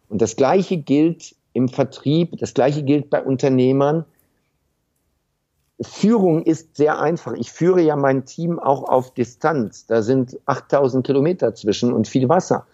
Und 0.08 0.20
das 0.20 0.36
Gleiche 0.36 0.76
gilt 0.76 1.34
im 1.52 1.68
Vertrieb. 1.68 2.36
Das 2.38 2.54
gleiche 2.54 2.82
gilt 2.82 3.10
bei 3.10 3.22
Unternehmern. 3.22 4.04
Führung 5.80 6.42
ist 6.42 6.76
sehr 6.76 7.00
einfach. 7.00 7.34
Ich 7.34 7.52
führe 7.52 7.80
ja 7.80 7.94
mein 7.94 8.24
Team 8.24 8.58
auch 8.58 8.84
auf 8.84 9.14
Distanz. 9.14 9.86
Da 9.86 10.02
sind 10.02 10.38
8000 10.46 11.06
Kilometer 11.06 11.54
zwischen 11.54 11.92
und 11.92 12.08
viel 12.08 12.28
Wasser. 12.28 12.66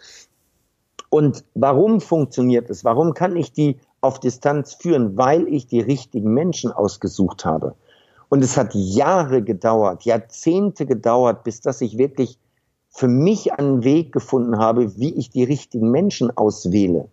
Und 1.11 1.45
warum 1.55 2.01
funktioniert 2.01 2.71
es? 2.71 2.85
Warum 2.85 3.15
kann 3.15 3.37
ich 3.37 3.53
die 3.53 3.79
auf 4.01 4.21
Distanz 4.21 4.75
führen? 4.75 5.17
Weil 5.17 5.47
ich 5.49 5.67
die 5.67 5.81
richtigen 5.81 6.33
Menschen 6.33 6.73
ausgesucht 6.73 7.45
habe. 7.45 7.75
Und 8.31 8.43
es 8.43 8.57
hat 8.57 8.75
Jahre 8.75 9.43
gedauert, 9.43 10.05
Jahrzehnte 10.05 10.87
gedauert, 10.87 11.45
bis 11.45 11.61
dass 11.61 11.81
ich 11.83 11.99
wirklich 11.99 12.39
für 12.89 13.09
mich 13.09 13.53
einen 13.53 13.85
Weg 13.85 14.13
gefunden 14.13 14.59
habe, 14.59 14.97
wie 14.97 15.15
ich 15.15 15.31
die 15.31 15.45
richtigen 15.45 15.91
Menschen 15.91 16.37
auswähle. 16.37 17.09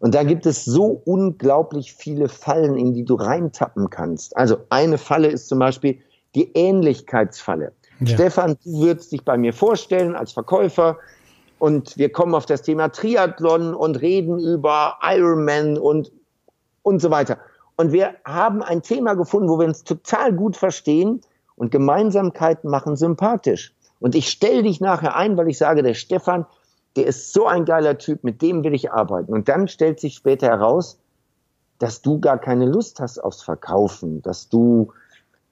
Und 0.00 0.14
da 0.14 0.22
gibt 0.22 0.46
es 0.46 0.64
so 0.64 1.02
unglaublich 1.04 1.92
viele 1.92 2.28
Fallen, 2.28 2.76
in 2.76 2.94
die 2.94 3.04
du 3.04 3.14
reintappen 3.14 3.90
kannst. 3.90 4.36
Also 4.36 4.58
eine 4.70 4.96
Falle 4.98 5.28
ist 5.28 5.48
zum 5.48 5.58
Beispiel 5.58 5.98
die 6.34 6.52
Ähnlichkeitsfalle. 6.52 7.72
Ja. 8.00 8.14
Stefan, 8.14 8.56
du 8.64 8.80
würdest 8.82 9.10
dich 9.10 9.24
bei 9.24 9.36
mir 9.36 9.52
vorstellen 9.52 10.14
als 10.14 10.32
Verkäufer 10.32 10.98
und 11.58 11.96
wir 11.96 12.12
kommen 12.12 12.34
auf 12.34 12.46
das 12.46 12.62
Thema 12.62 12.90
Triathlon 12.90 13.74
und 13.74 14.00
reden 14.00 14.38
über 14.38 14.98
Ironman 15.02 15.78
und, 15.78 16.12
und 16.82 17.00
so 17.00 17.10
weiter. 17.10 17.38
Und 17.76 17.92
wir 17.92 18.14
haben 18.24 18.62
ein 18.62 18.82
Thema 18.82 19.14
gefunden, 19.14 19.48
wo 19.48 19.58
wir 19.58 19.66
uns 19.66 19.82
total 19.82 20.32
gut 20.32 20.56
verstehen 20.56 21.22
und 21.56 21.72
Gemeinsamkeiten 21.72 22.70
machen 22.70 22.94
sympathisch. 22.94 23.74
Und 23.98 24.14
ich 24.14 24.28
stelle 24.28 24.62
dich 24.62 24.80
nachher 24.80 25.16
ein, 25.16 25.36
weil 25.36 25.48
ich 25.48 25.58
sage, 25.58 25.82
der 25.82 25.94
Stefan, 25.94 26.46
der 26.98 27.06
ist 27.06 27.32
so 27.32 27.46
ein 27.46 27.64
geiler 27.64 27.96
Typ, 27.96 28.24
mit 28.24 28.42
dem 28.42 28.64
will 28.64 28.74
ich 28.74 28.90
arbeiten. 28.90 29.32
Und 29.32 29.48
dann 29.48 29.68
stellt 29.68 30.00
sich 30.00 30.14
später 30.14 30.48
heraus, 30.48 30.98
dass 31.78 32.02
du 32.02 32.18
gar 32.18 32.38
keine 32.38 32.66
Lust 32.66 32.98
hast 32.98 33.20
aufs 33.20 33.40
Verkaufen, 33.40 34.20
dass 34.20 34.48
du 34.48 34.92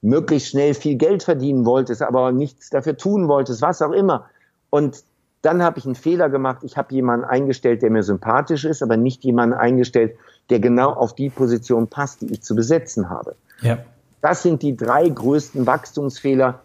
möglichst 0.02 0.48
schnell 0.48 0.74
viel 0.74 0.96
Geld 0.96 1.22
verdienen 1.22 1.64
wolltest, 1.64 2.02
aber 2.02 2.32
nichts 2.32 2.68
dafür 2.70 2.96
tun 2.96 3.28
wolltest, 3.28 3.62
was 3.62 3.80
auch 3.80 3.92
immer. 3.92 4.26
Und 4.70 5.04
dann 5.42 5.62
habe 5.62 5.78
ich 5.78 5.84
einen 5.84 5.94
Fehler 5.94 6.30
gemacht. 6.30 6.64
Ich 6.64 6.76
habe 6.76 6.92
jemanden 6.92 7.24
eingestellt, 7.24 7.80
der 7.80 7.90
mir 7.90 8.02
sympathisch 8.02 8.64
ist, 8.64 8.82
aber 8.82 8.96
nicht 8.96 9.22
jemanden 9.22 9.54
eingestellt, 9.54 10.16
der 10.50 10.58
genau 10.58 10.90
auf 10.94 11.14
die 11.14 11.30
Position 11.30 11.86
passt, 11.86 12.22
die 12.22 12.32
ich 12.32 12.42
zu 12.42 12.56
besetzen 12.56 13.08
habe. 13.08 13.36
Ja. 13.60 13.78
Das 14.20 14.42
sind 14.42 14.62
die 14.62 14.76
drei 14.76 15.08
größten 15.08 15.64
Wachstumsfehler. 15.64 16.58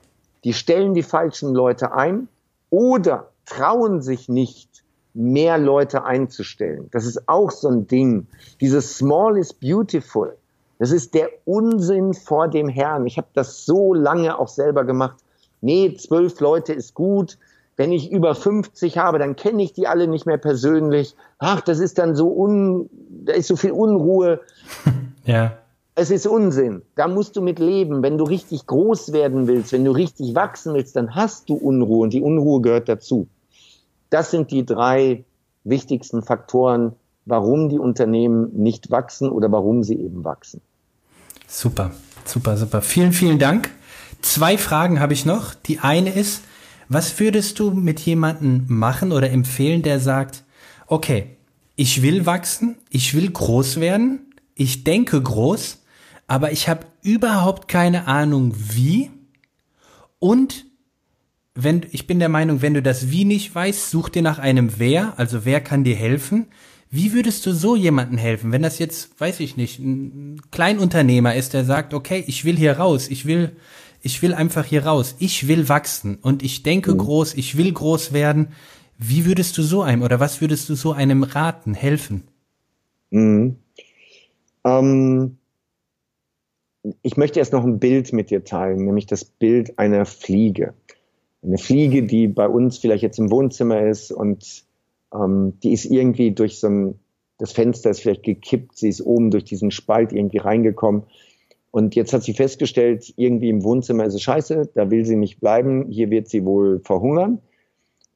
Die 0.43 0.53
stellen 0.53 0.95
die 0.95 1.03
falschen 1.03 1.53
Leute 1.53 1.93
ein 1.93 2.27
oder 2.71 3.27
trauen 3.45 4.01
sich 4.01 4.29
nicht, 4.29 4.69
mehr 5.13 5.57
Leute 5.57 6.03
einzustellen. 6.03 6.87
Das 6.91 7.05
ist 7.05 7.27
auch 7.27 7.51
so 7.51 7.67
ein 7.67 7.87
Ding. 7.87 8.27
Dieses 8.59 8.97
Small 8.97 9.37
is 9.37 9.53
beautiful. 9.53 10.35
Das 10.79 10.91
ist 10.91 11.13
der 11.13 11.29
Unsinn 11.45 12.13
vor 12.13 12.47
dem 12.47 12.67
Herrn. 12.67 13.05
Ich 13.05 13.17
habe 13.17 13.27
das 13.33 13.65
so 13.65 13.93
lange 13.93 14.39
auch 14.39 14.47
selber 14.47 14.83
gemacht. 14.83 15.17
Nee, 15.61 15.93
zwölf 15.95 16.39
Leute 16.39 16.73
ist 16.73 16.95
gut. 16.95 17.37
Wenn 17.77 17.91
ich 17.91 18.11
über 18.11 18.35
50 18.35 18.97
habe, 18.97 19.19
dann 19.19 19.35
kenne 19.35 19.63
ich 19.63 19.73
die 19.73 19.87
alle 19.87 20.07
nicht 20.07 20.25
mehr 20.25 20.37
persönlich. 20.37 21.15
Ach, 21.37 21.61
das 21.61 21.79
ist 21.79 21.97
dann 21.97 22.15
so 22.15 22.29
un, 22.29 22.89
da 23.25 23.33
ist 23.33 23.47
so 23.47 23.55
viel 23.55 23.71
Unruhe. 23.71 24.39
Ja. 25.23 25.53
Es 25.93 26.09
ist 26.09 26.25
Unsinn. 26.25 26.81
Da 26.95 27.07
musst 27.07 27.35
du 27.35 27.43
mit 27.43 27.59
leben. 27.59 28.01
Wenn 28.01 28.17
du 28.17 28.23
richtig 28.23 28.65
groß 28.65 29.13
werden 29.13 29.45
willst, 29.45 29.71
wenn 29.71 29.85
du 29.85 29.91
richtig 29.91 30.33
wachsen 30.33 30.73
willst, 30.73 30.95
dann 30.95 31.13
hast 31.13 31.47
du 31.47 31.53
Unruhe 31.53 32.01
und 32.01 32.13
die 32.13 32.21
Unruhe 32.23 32.59
gehört 32.59 32.89
dazu. 32.89 33.27
Das 34.11 34.29
sind 34.29 34.51
die 34.51 34.65
drei 34.65 35.23
wichtigsten 35.63 36.21
Faktoren, 36.21 36.93
warum 37.25 37.69
die 37.69 37.79
Unternehmen 37.79 38.51
nicht 38.53 38.91
wachsen 38.91 39.29
oder 39.29 39.51
warum 39.51 39.83
sie 39.83 39.95
eben 39.95 40.23
wachsen. 40.23 40.61
Super, 41.47 41.91
super, 42.25 42.57
super. 42.57 42.81
Vielen, 42.81 43.13
vielen 43.13 43.39
Dank. 43.39 43.69
Zwei 44.21 44.57
Fragen 44.57 44.99
habe 44.99 45.13
ich 45.13 45.25
noch. 45.25 45.53
Die 45.53 45.79
eine 45.79 46.11
ist, 46.11 46.43
was 46.89 47.19
würdest 47.19 47.57
du 47.59 47.71
mit 47.71 48.01
jemandem 48.01 48.65
machen 48.67 49.13
oder 49.13 49.31
empfehlen, 49.31 49.81
der 49.81 49.99
sagt, 50.01 50.43
okay, 50.87 51.37
ich 51.77 52.01
will 52.01 52.25
wachsen, 52.25 52.77
ich 52.89 53.13
will 53.13 53.31
groß 53.31 53.79
werden, 53.79 54.33
ich 54.55 54.83
denke 54.83 55.21
groß, 55.21 55.79
aber 56.27 56.51
ich 56.51 56.67
habe 56.67 56.85
überhaupt 57.01 57.69
keine 57.69 58.07
Ahnung 58.07 58.53
wie. 58.57 59.09
Und 60.19 60.65
wenn 61.55 61.85
ich 61.91 62.07
bin 62.07 62.19
der 62.19 62.29
Meinung, 62.29 62.61
wenn 62.61 62.73
du 62.73 62.81
das 62.81 63.11
Wie 63.11 63.25
nicht 63.25 63.53
weißt, 63.53 63.89
such 63.89 64.09
dir 64.09 64.21
nach 64.21 64.39
einem 64.39 64.79
Wer, 64.79 65.13
also 65.17 65.45
wer 65.45 65.61
kann 65.61 65.83
dir 65.83 65.95
helfen. 65.95 66.47
Wie 66.89 67.13
würdest 67.13 67.45
du 67.45 67.53
so 67.53 67.75
jemanden 67.75 68.17
helfen, 68.17 68.51
wenn 68.51 68.61
das 68.61 68.77
jetzt, 68.77 69.19
weiß 69.19 69.39
ich 69.39 69.55
nicht, 69.55 69.79
ein 69.79 70.41
Kleinunternehmer 70.51 71.35
ist, 71.35 71.53
der 71.53 71.63
sagt, 71.63 71.93
okay, 71.93 72.23
ich 72.27 72.43
will 72.43 72.57
hier 72.57 72.73
raus, 72.73 73.07
ich 73.09 73.25
will, 73.25 73.55
ich 74.01 74.21
will 74.21 74.33
einfach 74.33 74.65
hier 74.65 74.85
raus, 74.85 75.15
ich 75.19 75.47
will 75.47 75.69
wachsen 75.69 76.17
und 76.21 76.43
ich 76.43 76.63
denke 76.63 76.93
mhm. 76.93 76.97
groß, 76.97 77.35
ich 77.35 77.57
will 77.57 77.71
groß 77.71 78.11
werden. 78.11 78.49
Wie 78.97 79.25
würdest 79.25 79.57
du 79.57 79.63
so 79.63 79.81
einem 79.81 80.01
oder 80.03 80.19
was 80.19 80.41
würdest 80.41 80.67
du 80.67 80.75
so 80.75 80.91
einem 80.91 81.23
raten, 81.23 81.73
helfen? 81.73 82.23
Mhm. 83.09 83.55
Ähm, 84.65 85.37
ich 87.01 87.15
möchte 87.15 87.39
erst 87.39 87.53
noch 87.53 87.63
ein 87.63 87.79
Bild 87.79 88.11
mit 88.11 88.31
dir 88.31 88.43
teilen, 88.43 88.85
nämlich 88.85 89.05
das 89.05 89.23
Bild 89.23 89.77
einer 89.77 90.05
Fliege. 90.05 90.73
Eine 91.43 91.57
Fliege, 91.57 92.03
die 92.03 92.27
bei 92.27 92.47
uns 92.47 92.77
vielleicht 92.77 93.03
jetzt 93.03 93.19
im 93.19 93.31
Wohnzimmer 93.31 93.87
ist 93.87 94.11
und 94.11 94.63
ähm, 95.13 95.53
die 95.63 95.73
ist 95.73 95.85
irgendwie 95.85 96.31
durch 96.31 96.59
so 96.59 96.67
ein, 96.67 96.99
das 97.37 97.51
Fenster 97.51 97.89
ist 97.89 98.01
vielleicht 98.01 98.23
gekippt, 98.23 98.77
sie 98.77 98.89
ist 98.89 99.01
oben 99.01 99.31
durch 99.31 99.43
diesen 99.43 99.71
Spalt 99.71 100.13
irgendwie 100.13 100.37
reingekommen. 100.37 101.03
Und 101.71 101.95
jetzt 101.95 102.13
hat 102.13 102.23
sie 102.23 102.33
festgestellt, 102.33 103.13
irgendwie 103.15 103.49
im 103.49 103.63
Wohnzimmer 103.63 104.05
ist 104.05 104.13
es 104.13 104.21
scheiße, 104.21 104.71
da 104.75 104.91
will 104.91 105.05
sie 105.05 105.15
nicht 105.15 105.39
bleiben, 105.39 105.87
hier 105.89 106.09
wird 106.09 106.27
sie 106.27 106.45
wohl 106.45 106.81
verhungern. 106.83 107.39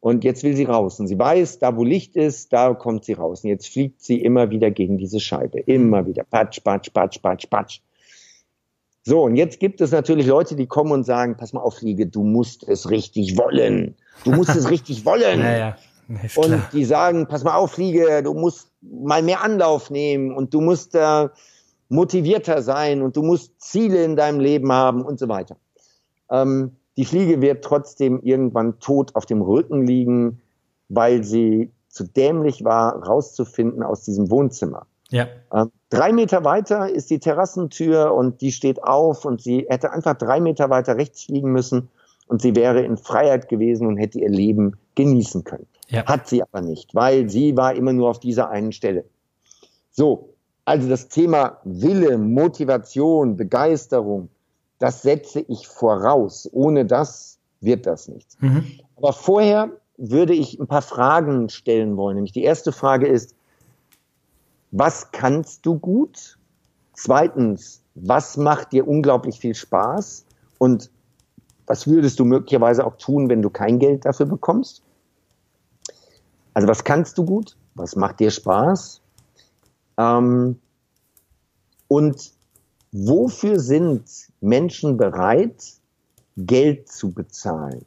Und 0.01 0.23
jetzt 0.23 0.43
will 0.43 0.55
sie 0.55 0.65
raus. 0.65 0.99
Und 0.99 1.07
sie 1.07 1.17
weiß, 1.17 1.57
da 1.57 1.75
wo 1.75 1.83
Licht 1.83 2.15
ist, 2.15 2.53
da 2.53 2.75
kommt 2.75 3.05
sie 3.05 3.13
raus. 3.13 3.43
Und 3.43 3.49
jetzt 3.49 3.67
fliegt 3.67 4.03
sie 4.03 4.21
immer 4.21 4.51
wieder 4.51 4.69
gegen 4.69 4.99
diese 4.99 5.19
Scheibe. 5.19 5.61
Immer 5.61 6.05
wieder. 6.05 6.23
Patsch, 6.25 6.63
patsch, 6.63 6.93
patsch, 6.93 7.19
patsch, 7.23 7.49
patsch. 7.49 7.79
So, 9.07 9.23
und 9.23 9.35
jetzt 9.35 9.59
gibt 9.59 9.81
es 9.81 9.91
natürlich 9.91 10.25
Leute, 10.25 10.55
die 10.55 10.65
kommen 10.65 10.91
und 10.91 11.03
sagen, 11.03 11.37
pass 11.37 11.53
mal 11.53 11.61
auf, 11.61 11.75
Fliege, 11.75 12.07
du 12.07 12.23
musst 12.23 12.67
es 12.67 12.89
richtig 12.89 13.37
wollen. 13.37 13.95
Du 14.23 14.31
musst 14.31 14.55
es 14.55 14.67
richtig 14.71 15.05
wollen. 15.05 15.39
Naja. 15.39 15.77
Und 16.35 16.61
die 16.73 16.85
sagen, 16.85 17.27
pass 17.27 17.43
mal 17.43 17.55
auf, 17.55 17.73
Fliege, 17.73 18.23
du 18.23 18.33
musst 18.33 18.71
mal 18.81 19.21
mehr 19.21 19.43
Anlauf 19.43 19.91
nehmen 19.91 20.35
und 20.35 20.53
du 20.55 20.59
musst 20.59 20.95
äh, 20.95 21.29
motivierter 21.89 22.63
sein 22.63 23.03
und 23.03 23.15
du 23.15 23.21
musst 23.21 23.53
Ziele 23.61 24.03
in 24.03 24.15
deinem 24.15 24.39
Leben 24.39 24.71
haben 24.71 25.03
und 25.05 25.19
so 25.19 25.29
weiter. 25.29 25.55
Ähm, 26.31 26.75
die 26.97 27.05
Fliege 27.05 27.41
wird 27.41 27.63
trotzdem 27.63 28.21
irgendwann 28.23 28.79
tot 28.79 29.15
auf 29.15 29.27
dem 29.27 29.41
Rücken 29.41 29.85
liegen, 29.85 30.41
weil 30.89 31.23
sie 31.23 31.71
zu 31.89 32.05
dämlich 32.05 32.63
war, 32.63 33.03
rauszufinden 33.03 33.83
aus 33.83 34.01
diesem 34.01 34.31
Wohnzimmer. 34.31 34.87
Ja. 35.11 35.27
Ähm, 35.53 35.71
drei 35.89 36.11
Meter 36.11 36.43
weiter 36.43 36.89
ist 36.89 37.09
die 37.09 37.19
Terrassentür 37.19 38.13
und 38.13 38.41
die 38.41 38.51
steht 38.51 38.83
auf 38.83 39.25
und 39.25 39.41
sie 39.41 39.65
hätte 39.69 39.91
einfach 39.91 40.15
drei 40.15 40.39
Meter 40.39 40.69
weiter 40.69 40.97
rechts 40.97 41.23
fliegen 41.23 41.51
müssen 41.51 41.89
und 42.27 42.41
sie 42.41 42.55
wäre 42.55 42.81
in 42.81 42.97
Freiheit 42.97 43.47
gewesen 43.49 43.87
und 43.87 43.97
hätte 43.97 44.19
ihr 44.19 44.29
Leben 44.29 44.77
genießen 44.95 45.43
können. 45.43 45.67
Ja. 45.89 46.05
Hat 46.05 46.27
sie 46.27 46.41
aber 46.41 46.61
nicht, 46.61 46.95
weil 46.95 47.29
sie 47.29 47.55
war 47.55 47.75
immer 47.75 47.93
nur 47.93 48.09
auf 48.09 48.19
dieser 48.19 48.49
einen 48.49 48.71
Stelle. 48.71 49.05
So, 49.91 50.33
also 50.65 50.89
das 50.89 51.07
Thema 51.07 51.59
Wille, 51.63 52.17
Motivation, 52.17 53.37
Begeisterung, 53.37 54.29
das 54.79 55.03
setze 55.03 55.41
ich 55.41 55.67
voraus. 55.67 56.49
Ohne 56.51 56.85
das 56.85 57.37
wird 57.61 57.85
das 57.85 58.07
nichts. 58.07 58.37
Mhm. 58.41 58.65
Aber 58.97 59.13
vorher 59.13 59.69
würde 59.97 60.33
ich 60.33 60.59
ein 60.59 60.67
paar 60.67 60.81
Fragen 60.81 61.49
stellen 61.49 61.95
wollen. 61.97 62.15
Nämlich 62.15 62.33
die 62.33 62.43
erste 62.43 62.71
Frage 62.71 63.07
ist, 63.07 63.35
was 64.77 65.11
kannst 65.11 65.65
du 65.65 65.79
gut? 65.79 66.37
Zweitens, 66.93 67.81
was 67.95 68.35
macht 68.35 68.73
dir 68.73 68.85
unglaublich 68.85 69.39
viel 69.39 69.55
Spaß? 69.55 70.25
Und 70.57 70.91
was 71.65 71.87
würdest 71.87 72.19
du 72.19 72.25
möglicherweise 72.25 72.85
auch 72.85 72.97
tun, 72.97 73.29
wenn 73.29 73.41
du 73.41 73.49
kein 73.49 73.79
Geld 73.79 74.03
dafür 74.03 74.25
bekommst? 74.25 74.83
Also 76.53 76.67
was 76.67 76.83
kannst 76.83 77.17
du 77.17 77.23
gut? 77.23 77.55
Was 77.75 77.95
macht 77.95 78.19
dir 78.19 78.31
Spaß? 78.31 79.01
Ähm, 79.97 80.59
und 81.87 82.31
wofür 82.91 83.59
sind 83.61 84.03
Menschen 84.41 84.97
bereit, 84.97 85.63
Geld 86.35 86.89
zu 86.89 87.11
bezahlen? 87.11 87.85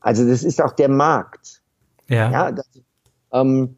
Also 0.00 0.28
das 0.28 0.42
ist 0.42 0.60
auch 0.60 0.72
der 0.72 0.88
Markt. 0.88 1.62
Ja. 2.08 2.30
ja 2.30 2.52
das, 2.52 2.68
ähm, 3.32 3.76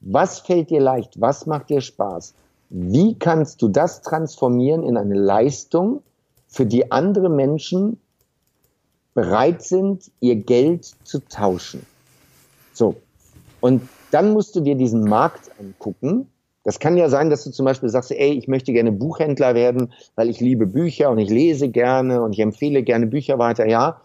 was 0.00 0.40
fällt 0.40 0.70
dir 0.70 0.80
leicht? 0.80 1.20
Was 1.20 1.46
macht 1.46 1.70
dir 1.70 1.80
Spaß? 1.80 2.34
Wie 2.70 3.14
kannst 3.14 3.60
du 3.62 3.68
das 3.68 4.02
transformieren 4.02 4.82
in 4.84 4.96
eine 4.96 5.14
Leistung, 5.14 6.02
für 6.48 6.66
die 6.66 6.90
andere 6.90 7.28
Menschen 7.28 8.00
bereit 9.14 9.62
sind, 9.62 10.10
ihr 10.20 10.36
Geld 10.36 10.90
zu 11.04 11.20
tauschen? 11.28 11.84
So. 12.72 12.96
Und 13.60 13.82
dann 14.10 14.32
musst 14.32 14.56
du 14.56 14.60
dir 14.60 14.74
diesen 14.74 15.04
Markt 15.04 15.50
angucken. 15.60 16.26
Das 16.64 16.78
kann 16.78 16.96
ja 16.96 17.08
sein, 17.08 17.30
dass 17.30 17.44
du 17.44 17.50
zum 17.50 17.64
Beispiel 17.64 17.88
sagst, 17.88 18.10
ey, 18.10 18.32
ich 18.32 18.48
möchte 18.48 18.72
gerne 18.72 18.92
Buchhändler 18.92 19.54
werden, 19.54 19.92
weil 20.14 20.28
ich 20.28 20.40
liebe 20.40 20.66
Bücher 20.66 21.10
und 21.10 21.18
ich 21.18 21.30
lese 21.30 21.68
gerne 21.68 22.22
und 22.22 22.32
ich 22.32 22.40
empfehle 22.40 22.82
gerne 22.82 23.06
Bücher 23.06 23.38
weiter. 23.38 23.66
Ja, 23.66 24.00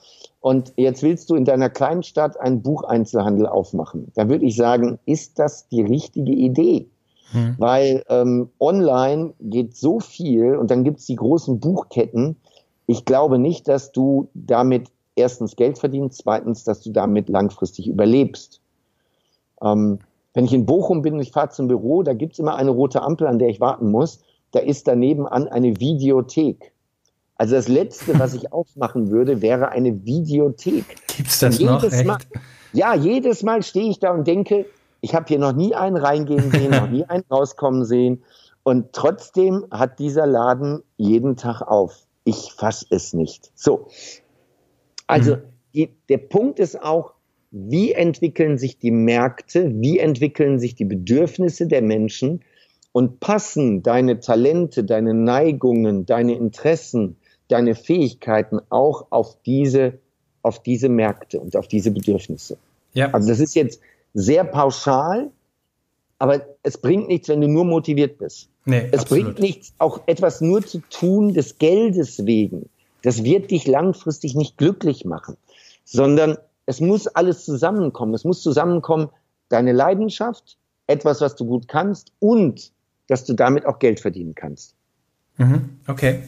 und 0.46 0.74
jetzt 0.78 1.02
willst 1.02 1.32
du 1.32 1.36
in 1.36 1.44
deiner 1.44 1.72
kleinen 1.72 2.04
Stadt 2.04 2.40
einen 2.40 2.62
Bucheinzelhandel 2.62 3.48
aufmachen. 3.48 4.12
Da 4.14 4.30
würde 4.30 4.46
ich 4.46 4.56
sagen, 4.56 5.00
ist 5.08 5.40
das 5.40 5.68
die 5.70 5.82
richtige 5.82 6.34
Idee? 6.34 6.88
Hm. 7.32 7.56
Weil 7.58 8.04
ähm, 8.10 8.50
online 8.60 9.34
geht 9.40 9.76
so 9.76 10.00
viel 10.00 10.56
und 10.56 10.70
dann 10.70 10.84
gibt 10.84 11.00
es 11.00 11.08
die 11.08 11.16
großen 11.16 11.60
Buchketten. 11.60 12.36
Ich 12.86 13.06
glaube 13.06 13.40
nicht, 13.40 13.68
dass 13.68 13.92
du 13.92 14.28
damit 14.36 14.92
erstens 15.16 15.56
Geld 15.56 15.80
verdienst, 15.80 16.22
zweitens, 16.22 16.64
dass 16.64 16.82
du 16.82 16.92
damit 16.92 17.28
langfristig 17.28 17.88
überlebst. 17.88 18.62
Ähm, 19.64 19.98
wenn 20.36 20.46
ich 20.46 20.54
in 20.54 20.68
Bochum 20.68 21.02
bin 21.02 21.16
und 21.16 21.22
ich 21.22 21.32
fahre 21.32 21.50
zum 21.50 21.68
Büro, 21.68 22.04
da 22.04 22.14
gibt's 22.14 22.38
immer 22.38 22.56
eine 22.56 22.70
rote 22.70 23.02
Ampel, 23.02 23.26
an 23.26 23.40
der 23.40 23.50
ich 23.50 23.60
warten 23.60 23.90
muss. 23.90 24.20
Da 24.52 24.60
ist 24.60 24.88
daneben 24.88 25.26
an 25.26 25.48
eine 25.48 25.80
Videothek. 25.80 26.72
Also 27.38 27.56
das 27.56 27.68
Letzte, 27.68 28.18
was 28.18 28.34
ich 28.34 28.52
aufmachen 28.54 29.10
würde, 29.10 29.42
wäre 29.42 29.70
eine 29.70 30.06
Videothek. 30.06 30.86
Gibt's 31.16 31.40
das 31.40 31.60
noch? 31.60 31.84
Echt? 31.84 32.06
Mal, 32.06 32.18
ja, 32.74 32.94
jedes 32.94 33.44
Mal 33.44 33.64
stehe 33.64 33.90
ich 33.90 34.00
da 34.00 34.12
und 34.12 34.28
denke, 34.28 34.66
ich 35.02 35.14
habe 35.14 35.26
hier 35.28 35.40
noch 35.40 35.54
nie 35.54 35.76
einen 35.76 35.98
reingehen 35.98 36.52
sehen, 36.52 36.72
noch 36.72 36.90
nie 36.90 37.06
einen 37.06 37.24
rauskommen 37.30 37.86
sehen. 37.86 38.24
Und 38.64 38.94
trotzdem 38.94 39.66
hat 39.70 40.00
dieser 40.00 40.26
Laden 40.26 40.82
jeden 40.98 41.38
Tag 41.38 41.62
auf. 41.62 42.08
Ich 42.24 42.54
fasse 42.58 42.88
es 42.90 43.14
nicht. 43.14 43.52
So. 43.54 43.88
Also, 45.06 45.36
mhm. 45.36 45.42
die, 45.76 45.90
der 46.10 46.18
Punkt 46.18 46.60
ist 46.60 46.82
auch, 46.82 47.14
wie 47.52 47.92
entwickeln 47.92 48.58
sich 48.58 48.80
die 48.80 48.92
Märkte, 48.92 49.72
wie 49.76 50.00
entwickeln 50.00 50.60
sich 50.60 50.76
die 50.76 50.86
Bedürfnisse 50.86 51.68
der 51.68 51.82
Menschen 51.82 52.42
und 52.92 53.20
passen 53.20 53.84
deine 53.84 54.20
Talente, 54.20 54.84
deine 54.84 55.14
Neigungen, 55.14 56.06
deine 56.06 56.34
Interessen, 56.34 57.18
deine 57.48 57.76
Fähigkeiten 57.76 58.60
auch 58.70 59.08
auf 59.10 59.38
diese, 59.46 60.00
auf 60.42 60.64
diese 60.64 60.90
Märkte 60.90 61.40
und 61.40 61.56
auf 61.56 61.68
diese 61.68 61.92
Bedürfnisse. 61.92 62.58
Ja. 62.94 63.12
Also 63.12 63.30
das 63.30 63.40
ist 63.40 63.56
jetzt 63.56 63.82
sehr 64.14 64.44
pauschal, 64.44 65.30
aber 66.18 66.46
es 66.64 66.78
bringt 66.78 67.08
nichts, 67.08 67.28
wenn 67.30 67.42
du 67.42 67.48
nur 67.48 67.66
motiviert 67.66 68.18
bist. 68.18 68.50
Nee, 68.66 68.90
es 68.92 69.02
absolut. 69.02 69.24
bringt 69.24 69.40
nichts, 69.40 69.74
auch 69.78 70.02
etwas 70.08 70.42
nur 70.42 70.66
zu 70.66 70.80
tun 70.90 71.34
des 71.34 71.58
Geldes 71.60 72.26
wegen. 72.26 72.70
Das 73.04 73.24
wird 73.24 73.52
dich 73.52 73.68
langfristig 73.68 74.34
nicht 74.36 74.58
glücklich 74.58 75.06
machen, 75.06 75.38
sondern 75.84 76.38
es 76.66 76.82
muss 76.82 77.06
alles 77.08 77.46
zusammenkommen. 77.46 78.16
Es 78.16 78.24
muss 78.24 78.42
zusammenkommen, 78.42 79.10
deine 79.50 79.74
Leidenschaft, 79.74 80.58
etwas, 80.88 81.22
was 81.22 81.36
du 81.36 81.46
gut 81.46 81.68
kannst 81.68 82.12
und 82.20 82.72
dass 83.08 83.26
du 83.26 83.34
damit 83.34 83.66
auch 83.68 83.78
Geld 83.78 84.00
verdienen 84.00 84.34
kannst. 84.34 84.74
Mhm, 85.38 85.78
okay. 85.88 86.24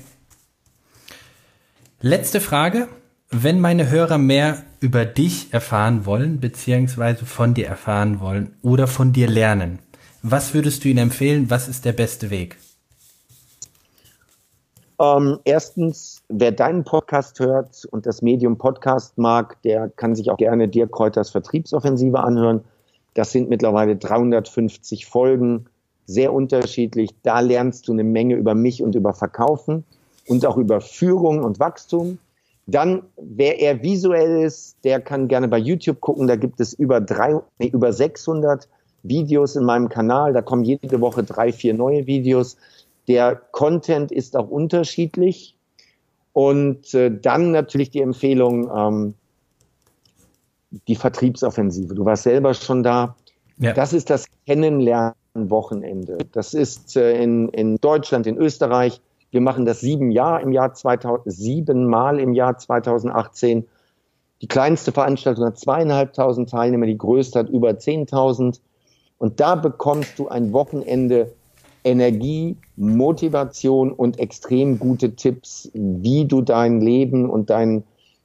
Letzte 2.02 2.42
Frage. 2.42 2.88
Wenn 3.32 3.60
meine 3.60 3.90
Hörer 3.90 4.20
mehr 4.20 4.62
über 4.82 5.04
dich 5.04 5.52
erfahren 5.52 6.06
wollen, 6.06 6.40
beziehungsweise 6.40 7.26
von 7.26 7.56
dir 7.56 7.66
erfahren 7.66 8.20
wollen 8.20 8.56
oder 8.62 8.86
von 8.86 9.14
dir 9.14 9.28
lernen, 9.28 9.80
was 10.22 10.54
würdest 10.54 10.84
du 10.84 10.90
ihnen 10.90 11.00
empfehlen? 11.00 11.50
Was 11.50 11.68
ist 11.68 11.86
der 11.86 11.94
beste 11.94 12.30
Weg? 12.30 12.58
Ähm, 15.00 15.40
erstens, 15.44 16.22
wer 16.30 16.52
deinen 16.52 16.84
Podcast 16.84 17.40
hört 17.40 17.86
und 17.90 18.06
das 18.06 18.22
Medium 18.22 18.60
Podcast 18.60 19.18
mag, 19.18 19.60
der 19.64 19.90
kann 19.90 20.14
sich 20.14 20.30
auch 20.30 20.38
gerne 20.38 20.68
Dirk 20.68 20.92
Kräuters 20.92 21.32
Vertriebsoffensive 21.32 22.20
anhören. 22.20 22.64
Das 23.16 23.32
sind 23.32 23.50
mittlerweile 23.50 23.96
350 23.96 25.08
Folgen, 25.08 25.66
sehr 26.06 26.32
unterschiedlich. 26.32 27.10
Da 27.24 27.40
lernst 27.40 27.88
du 27.88 27.94
eine 27.94 28.04
Menge 28.04 28.36
über 28.36 28.54
mich 28.54 28.84
und 28.84 28.94
über 28.94 29.16
Verkaufen 29.16 29.84
und 30.28 30.46
auch 30.46 30.58
über 30.58 30.82
Führung 30.82 31.44
und 31.44 31.60
Wachstum. 31.60 32.20
Dann, 32.68 33.04
wer 33.16 33.60
eher 33.60 33.82
visuell 33.82 34.44
ist, 34.44 34.78
der 34.84 35.00
kann 35.00 35.30
gerne 35.30 35.48
bei 35.48 35.58
YouTube 35.58 36.02
gucken. 36.02 36.28
Da 36.28 36.36
gibt 36.36 36.60
es 36.60 36.74
über, 36.74 37.00
drei, 37.00 37.40
nee, 37.60 37.68
über 37.68 37.94
600 37.94 38.68
Videos 39.04 39.56
in 39.56 39.64
meinem 39.64 39.88
Kanal. 39.88 40.34
Da 40.34 40.42
kommen 40.42 40.66
jede 40.66 41.00
Woche 41.00 41.24
drei, 41.24 41.54
vier 41.54 41.74
neue 41.74 42.08
Videos. 42.08 42.58
Der 43.08 43.36
Content 43.36 44.12
ist 44.12 44.36
auch 44.36 44.50
unterschiedlich. 44.50 45.56
Und 46.34 46.94
äh, 46.94 47.10
dann 47.10 47.52
natürlich 47.52 47.90
die 47.90 48.02
Empfehlung, 48.02 48.70
ähm, 48.76 49.14
die 50.90 50.96
Vertriebsoffensive. 50.96 51.96
Du 51.96 52.06
warst 52.06 52.24
selber 52.24 52.54
schon 52.54 52.84
da. 52.84 53.16
Ja. 53.60 53.74
Das 53.74 53.94
ist 53.94 54.10
das 54.10 54.26
Kennenlernen-Wochenende. 54.46 56.18
Das 56.34 56.54
ist 56.54 56.98
äh, 56.98 57.24
in, 57.24 57.50
in 57.50 57.78
Deutschland, 57.78 58.28
in 58.28 58.38
Österreich 58.38 59.02
wir 59.32 59.42
machen 59.42 59.66
das 59.66 59.82
sieben 59.82 60.12
Jahr 60.12 60.42
im 60.42 60.52
Jahr 60.52 60.74
2000, 60.74 61.32
siebenmal 61.32 62.20
im 62.20 62.34
Jahr 62.34 62.58
2018. 62.58 63.66
Die 64.42 64.48
kleinste 64.48 64.92
Veranstaltung 64.92 65.46
hat 65.46 65.58
zweieinhalbtausend 65.60 66.50
Teilnehmer, 66.50 66.86
die 66.86 66.98
größte 66.98 67.40
hat 67.40 67.50
über 67.50 67.78
zehntausend. 67.80 68.62
Und 69.18 69.40
da 69.40 69.56
bekommst 69.56 70.20
du 70.20 70.28
ein 70.28 70.54
Wochenende 70.54 71.34
Energie, 71.84 72.58
Motivation 72.76 73.92
und 73.92 74.20
extrem 74.20 74.78
gute 74.78 75.16
Tipps, 75.16 75.72
wie 75.74 76.26
du 76.26 76.42
dein 76.42 76.82
Leben 76.82 77.30
und 77.30 77.50
dein, 77.50 77.84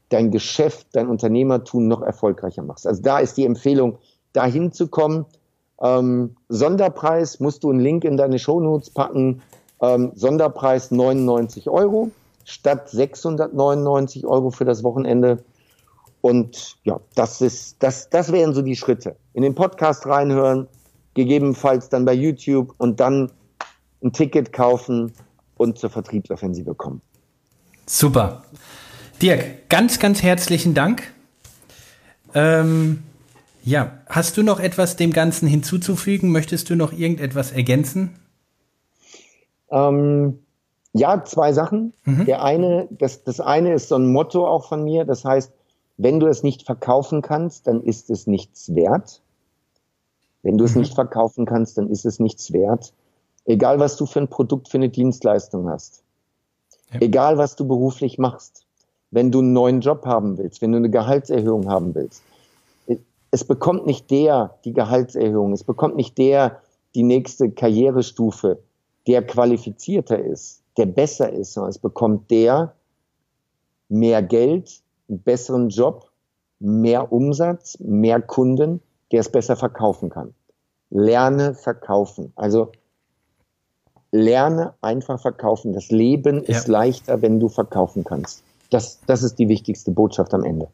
dein 0.09 0.31
Geschäft, 0.31 0.89
dein 0.93 1.09
Unternehmertum 1.09 1.89
noch 1.89 2.03
erfolgreicher 2.03 2.63
machst. 2.63 2.87
Also 2.87 3.03
da 3.03 3.19
ist 3.19 3.37
die 3.37 3.47
Empfehlung, 3.47 3.99
dahin 4.33 4.73
zu 4.73 4.89
kommen. 4.89 5.27
Ähm, 5.81 6.37
Sonderpreis 6.49 7.41
musst 7.41 7.65
du 7.65 7.71
einen 7.71 7.81
Link 7.81 8.05
in 8.05 8.17
deine 8.17 8.39
Shownotes 8.39 8.91
packen. 8.91 9.43
Ähm, 9.83 10.13
Sonderpreis 10.15 10.91
99 10.91 11.69
Euro 11.69 12.11
statt 12.45 12.89
699 12.91 14.27
Euro 14.27 14.51
für 14.51 14.65
das 14.65 14.83
Wochenende. 14.83 15.43
Und 16.21 16.77
ja, 16.85 17.01
das 17.15 17.41
ist, 17.41 17.77
das, 17.81 18.09
das 18.11 18.33
wären 18.33 18.55
so 18.55 18.63
die 18.63 18.77
Schritte. 18.77 19.17
In 19.35 19.43
den 19.43 19.55
Podcast 19.55 20.07
reinhören, 20.07 20.69
gegebenenfalls 21.15 21.89
dann 21.89 22.05
bei 22.05 22.15
YouTube 22.15 22.75
und 22.79 23.01
dann 23.01 23.31
ein 24.03 24.13
Ticket 24.13 24.53
kaufen 24.53 25.13
und 25.57 25.79
zur 25.79 25.91
Vertriebsoffensive 25.91 26.75
kommen. 26.75 27.01
Super. 27.87 28.45
Dirk, 29.21 29.69
ganz, 29.69 29.99
ganz 29.99 30.23
herzlichen 30.23 30.75
Dank. 30.75 31.13
Ähm, 32.35 33.03
ja, 33.65 33.99
hast 34.09 34.37
du 34.37 34.43
noch 34.43 34.59
etwas 34.59 34.97
dem 34.97 35.13
Ganzen 35.13 35.47
hinzuzufügen? 35.47 36.31
Möchtest 36.31 36.71
du 36.71 36.77
noch 36.77 36.93
irgendetwas 36.93 37.53
ergänzen? 37.53 38.17
Ähm, 39.73 40.39
ja, 40.93 41.25
zwei 41.25 41.53
Sachen. 41.53 41.95
Mhm. 42.05 42.27
Der 42.27 42.45
eine, 42.45 42.87
das, 42.91 43.25
das 43.25 43.41
eine 43.41 43.73
ist 43.73 43.89
so 43.89 43.97
ein 43.97 44.13
Motto 44.13 44.47
auch 44.47 44.69
von 44.69 44.85
mir. 44.85 45.05
Das 45.05 45.25
heißt, 45.25 45.53
wenn 45.97 46.21
du 46.21 46.27
es 46.27 46.43
nicht 46.43 46.65
verkaufen 46.65 47.23
kannst, 47.23 47.67
dann 47.67 47.83
ist 47.83 48.11
es 48.11 48.27
nichts 48.27 48.75
wert. 48.75 49.23
Wenn 50.43 50.59
du 50.59 50.65
es 50.65 50.75
mhm. 50.75 50.83
nicht 50.83 50.95
verkaufen 50.95 51.47
kannst, 51.47 51.79
dann 51.79 51.89
ist 51.89 52.05
es 52.05 52.21
nichts 52.21 52.53
wert. 52.53 52.93
Egal, 53.45 53.81
was 53.81 53.97
du 53.97 54.07
für 54.07 54.21
ein 54.21 54.29
Produkt, 54.29 54.69
für 54.69 54.77
eine 54.77 54.89
Dienstleistung 54.89 55.69
hast. 55.69 56.03
Ja. 56.93 57.01
Egal, 57.01 57.39
was 57.39 57.57
du 57.57 57.67
beruflich 57.67 58.19
machst. 58.19 58.67
Wenn 59.11 59.31
du 59.31 59.41
einen 59.41 59.53
neuen 59.53 59.81
Job 59.81 60.07
haben 60.07 60.39
willst, 60.39 60.63
wenn 60.63 60.73
du 60.73 60.79
eine 60.79 60.91
Gehaltserhöhung 60.91 61.69
haben 61.69 61.95
willst. 61.95 62.23
Es 63.31 63.45
bekommt 63.45 63.87
nicht 63.87 64.11
der 64.11 64.59
die 64.65 64.73
Gehaltserhöhung. 64.73 65.53
Es 65.53 65.65
bekommt 65.65 65.97
nicht 65.97 66.19
der 66.19 66.61
die 66.95 67.03
nächste 67.03 67.51
Karrierestufe 67.51 68.59
der 69.07 69.27
qualifizierter 69.27 70.19
ist, 70.19 70.63
der 70.77 70.87
besser 70.87 71.33
ist, 71.33 71.55
sondern 71.55 71.71
es 71.71 71.79
bekommt 71.79 72.31
der 72.31 72.75
mehr 73.89 74.23
Geld, 74.23 74.81
einen 75.09 75.21
besseren 75.21 75.69
Job, 75.69 76.11
mehr 76.59 77.13
Umsatz, 77.13 77.79
mehr 77.81 78.21
Kunden, 78.21 78.81
der 79.11 79.21
es 79.21 79.29
besser 79.29 79.57
verkaufen 79.57 80.11
kann. 80.11 80.35
Lerne 80.91 81.55
verkaufen. 81.55 82.33
Also 82.37 82.73
lerne 84.13 84.75
einfach 84.81 85.21
verkaufen. 85.21 85.73
Das 85.73 85.91
Leben 85.91 86.45
ja. 86.47 86.57
ist 86.57 86.69
leichter, 86.69 87.23
wenn 87.23 87.41
du 87.41 87.49
verkaufen 87.49 88.05
kannst. 88.05 88.43
Das, 88.71 89.01
das 89.07 89.23
ist 89.23 89.39
die 89.39 89.49
wichtigste 89.49 89.91
Botschaft 89.91 90.33
am 90.33 90.45
Ende. 90.45 90.69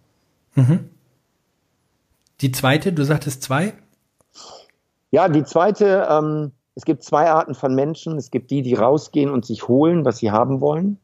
Mhm. 0.55 0.91
Die 2.41 2.53
zweite, 2.53 2.93
du 2.93 3.05
sagtest 3.05 3.43
zwei? 3.43 3.73
Ja, 5.11 5.29
die 5.29 5.45
zweite, 5.45 6.07
ähm, 6.09 6.53
es 6.79 6.85
gibt 6.85 7.03
zwei 7.03 7.29
Arten 7.29 7.57
von 7.57 7.75
Menschen. 7.75 8.17
Es 8.19 8.31
gibt 8.31 8.53
die, 8.53 8.63
die 8.63 8.75
rausgehen 8.75 9.31
und 9.31 9.45
sich 9.45 9.67
holen, 9.67 10.05
was 10.05 10.19
sie 10.19 10.31
haben 10.31 10.61
wollen. 10.61 11.01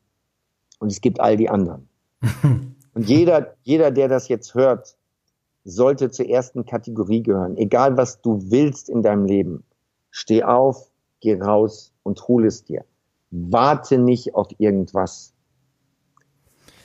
Und 0.79 0.93
es 0.93 1.01
gibt 1.01 1.19
all 1.19 1.37
die 1.37 1.51
anderen. 1.51 1.89
und 2.95 3.09
jeder, 3.09 3.57
jeder, 3.65 3.91
der 3.91 4.07
das 4.07 4.29
jetzt 4.29 4.55
hört, 4.55 4.97
sollte 5.65 6.13
zur 6.13 6.29
ersten 6.29 6.65
Kategorie 6.65 7.25
gehören. 7.25 7.57
Egal 7.57 7.97
was 7.97 8.23
du 8.23 8.53
willst 8.53 8.89
in 8.89 9.03
deinem 9.03 9.25
Leben. 9.25 9.65
Steh 10.13 10.45
auf, 10.45 10.93
geh 11.19 11.41
raus 11.41 11.93
und 12.05 12.29
hol 12.29 12.47
es 12.47 12.63
dir. 12.63 12.85
Warte 13.33 13.99
nicht 13.99 14.37
auf 14.37 14.47
irgendwas. 14.59 15.33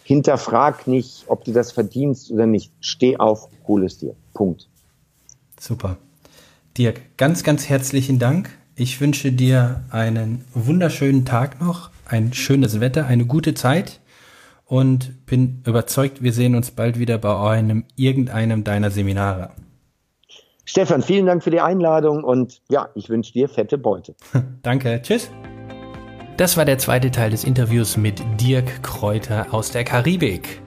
Hinterfrag 0.02 0.88
nicht, 0.88 1.26
ob 1.28 1.44
du 1.44 1.52
das 1.52 1.72
verdienst 1.72 2.32
oder 2.32 2.48
nicht. 2.48 2.74
Steh 2.80 3.18
auf, 3.18 3.50
hol 3.68 3.86
es 3.86 4.00
dir. 4.00 4.16
Punkt. 4.34 4.68
Super. 5.60 5.98
Dirk, 6.76 7.16
ganz, 7.18 7.44
ganz 7.44 7.70
herzlichen 7.70 8.18
Dank. 8.18 8.50
Ich 8.80 9.02
wünsche 9.02 9.34
dir 9.34 9.84
einen 9.90 10.46
wunderschönen 10.54 11.26
Tag 11.26 11.60
noch, 11.60 11.90
ein 12.06 12.32
schönes 12.32 12.80
Wetter, 12.80 13.08
eine 13.08 13.26
gute 13.26 13.54
Zeit 13.54 14.00
und 14.64 15.26
bin 15.26 15.62
überzeugt, 15.68 16.24
wir 16.24 16.32
sehen 16.32 16.56
uns 16.56 16.72
bald 16.72 16.98
wieder 16.98 17.18
bei 17.18 17.36
einem 17.38 17.84
irgendeinem 17.98 18.64
deiner 18.64 18.90
Seminare. 18.90 19.50
Stefan, 20.64 21.02
vielen 21.02 21.26
Dank 21.26 21.44
für 21.44 21.52
die 21.52 21.60
Einladung 21.60 22.24
und 22.24 22.62
ja, 22.70 22.88
ich 22.96 23.10
wünsche 23.10 23.34
dir 23.34 23.50
fette 23.50 23.78
Beute. 23.78 24.16
Danke, 24.62 25.02
tschüss. 25.02 25.30
Das 26.38 26.56
war 26.56 26.64
der 26.64 26.78
zweite 26.78 27.12
Teil 27.12 27.32
des 27.32 27.44
Interviews 27.44 27.98
mit 27.98 28.24
Dirk 28.40 28.82
Kräuter 28.82 29.48
aus 29.54 29.72
der 29.72 29.84
Karibik. 29.84 30.62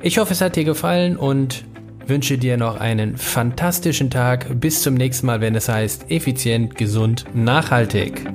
Ich 0.00 0.16
hoffe, 0.16 0.32
es 0.32 0.40
hat 0.40 0.56
dir 0.56 0.64
gefallen 0.64 1.18
und 1.18 1.66
wünsche 2.10 2.36
dir 2.36 2.56
noch 2.56 2.78
einen 2.78 3.16
fantastischen 3.16 4.10
Tag. 4.10 4.60
Bis 4.60 4.82
zum 4.82 4.94
nächsten 4.94 5.26
Mal, 5.26 5.40
wenn 5.40 5.54
es 5.54 5.68
heißt 5.68 6.10
effizient, 6.10 6.74
gesund, 6.74 7.24
nachhaltig. 7.32 8.26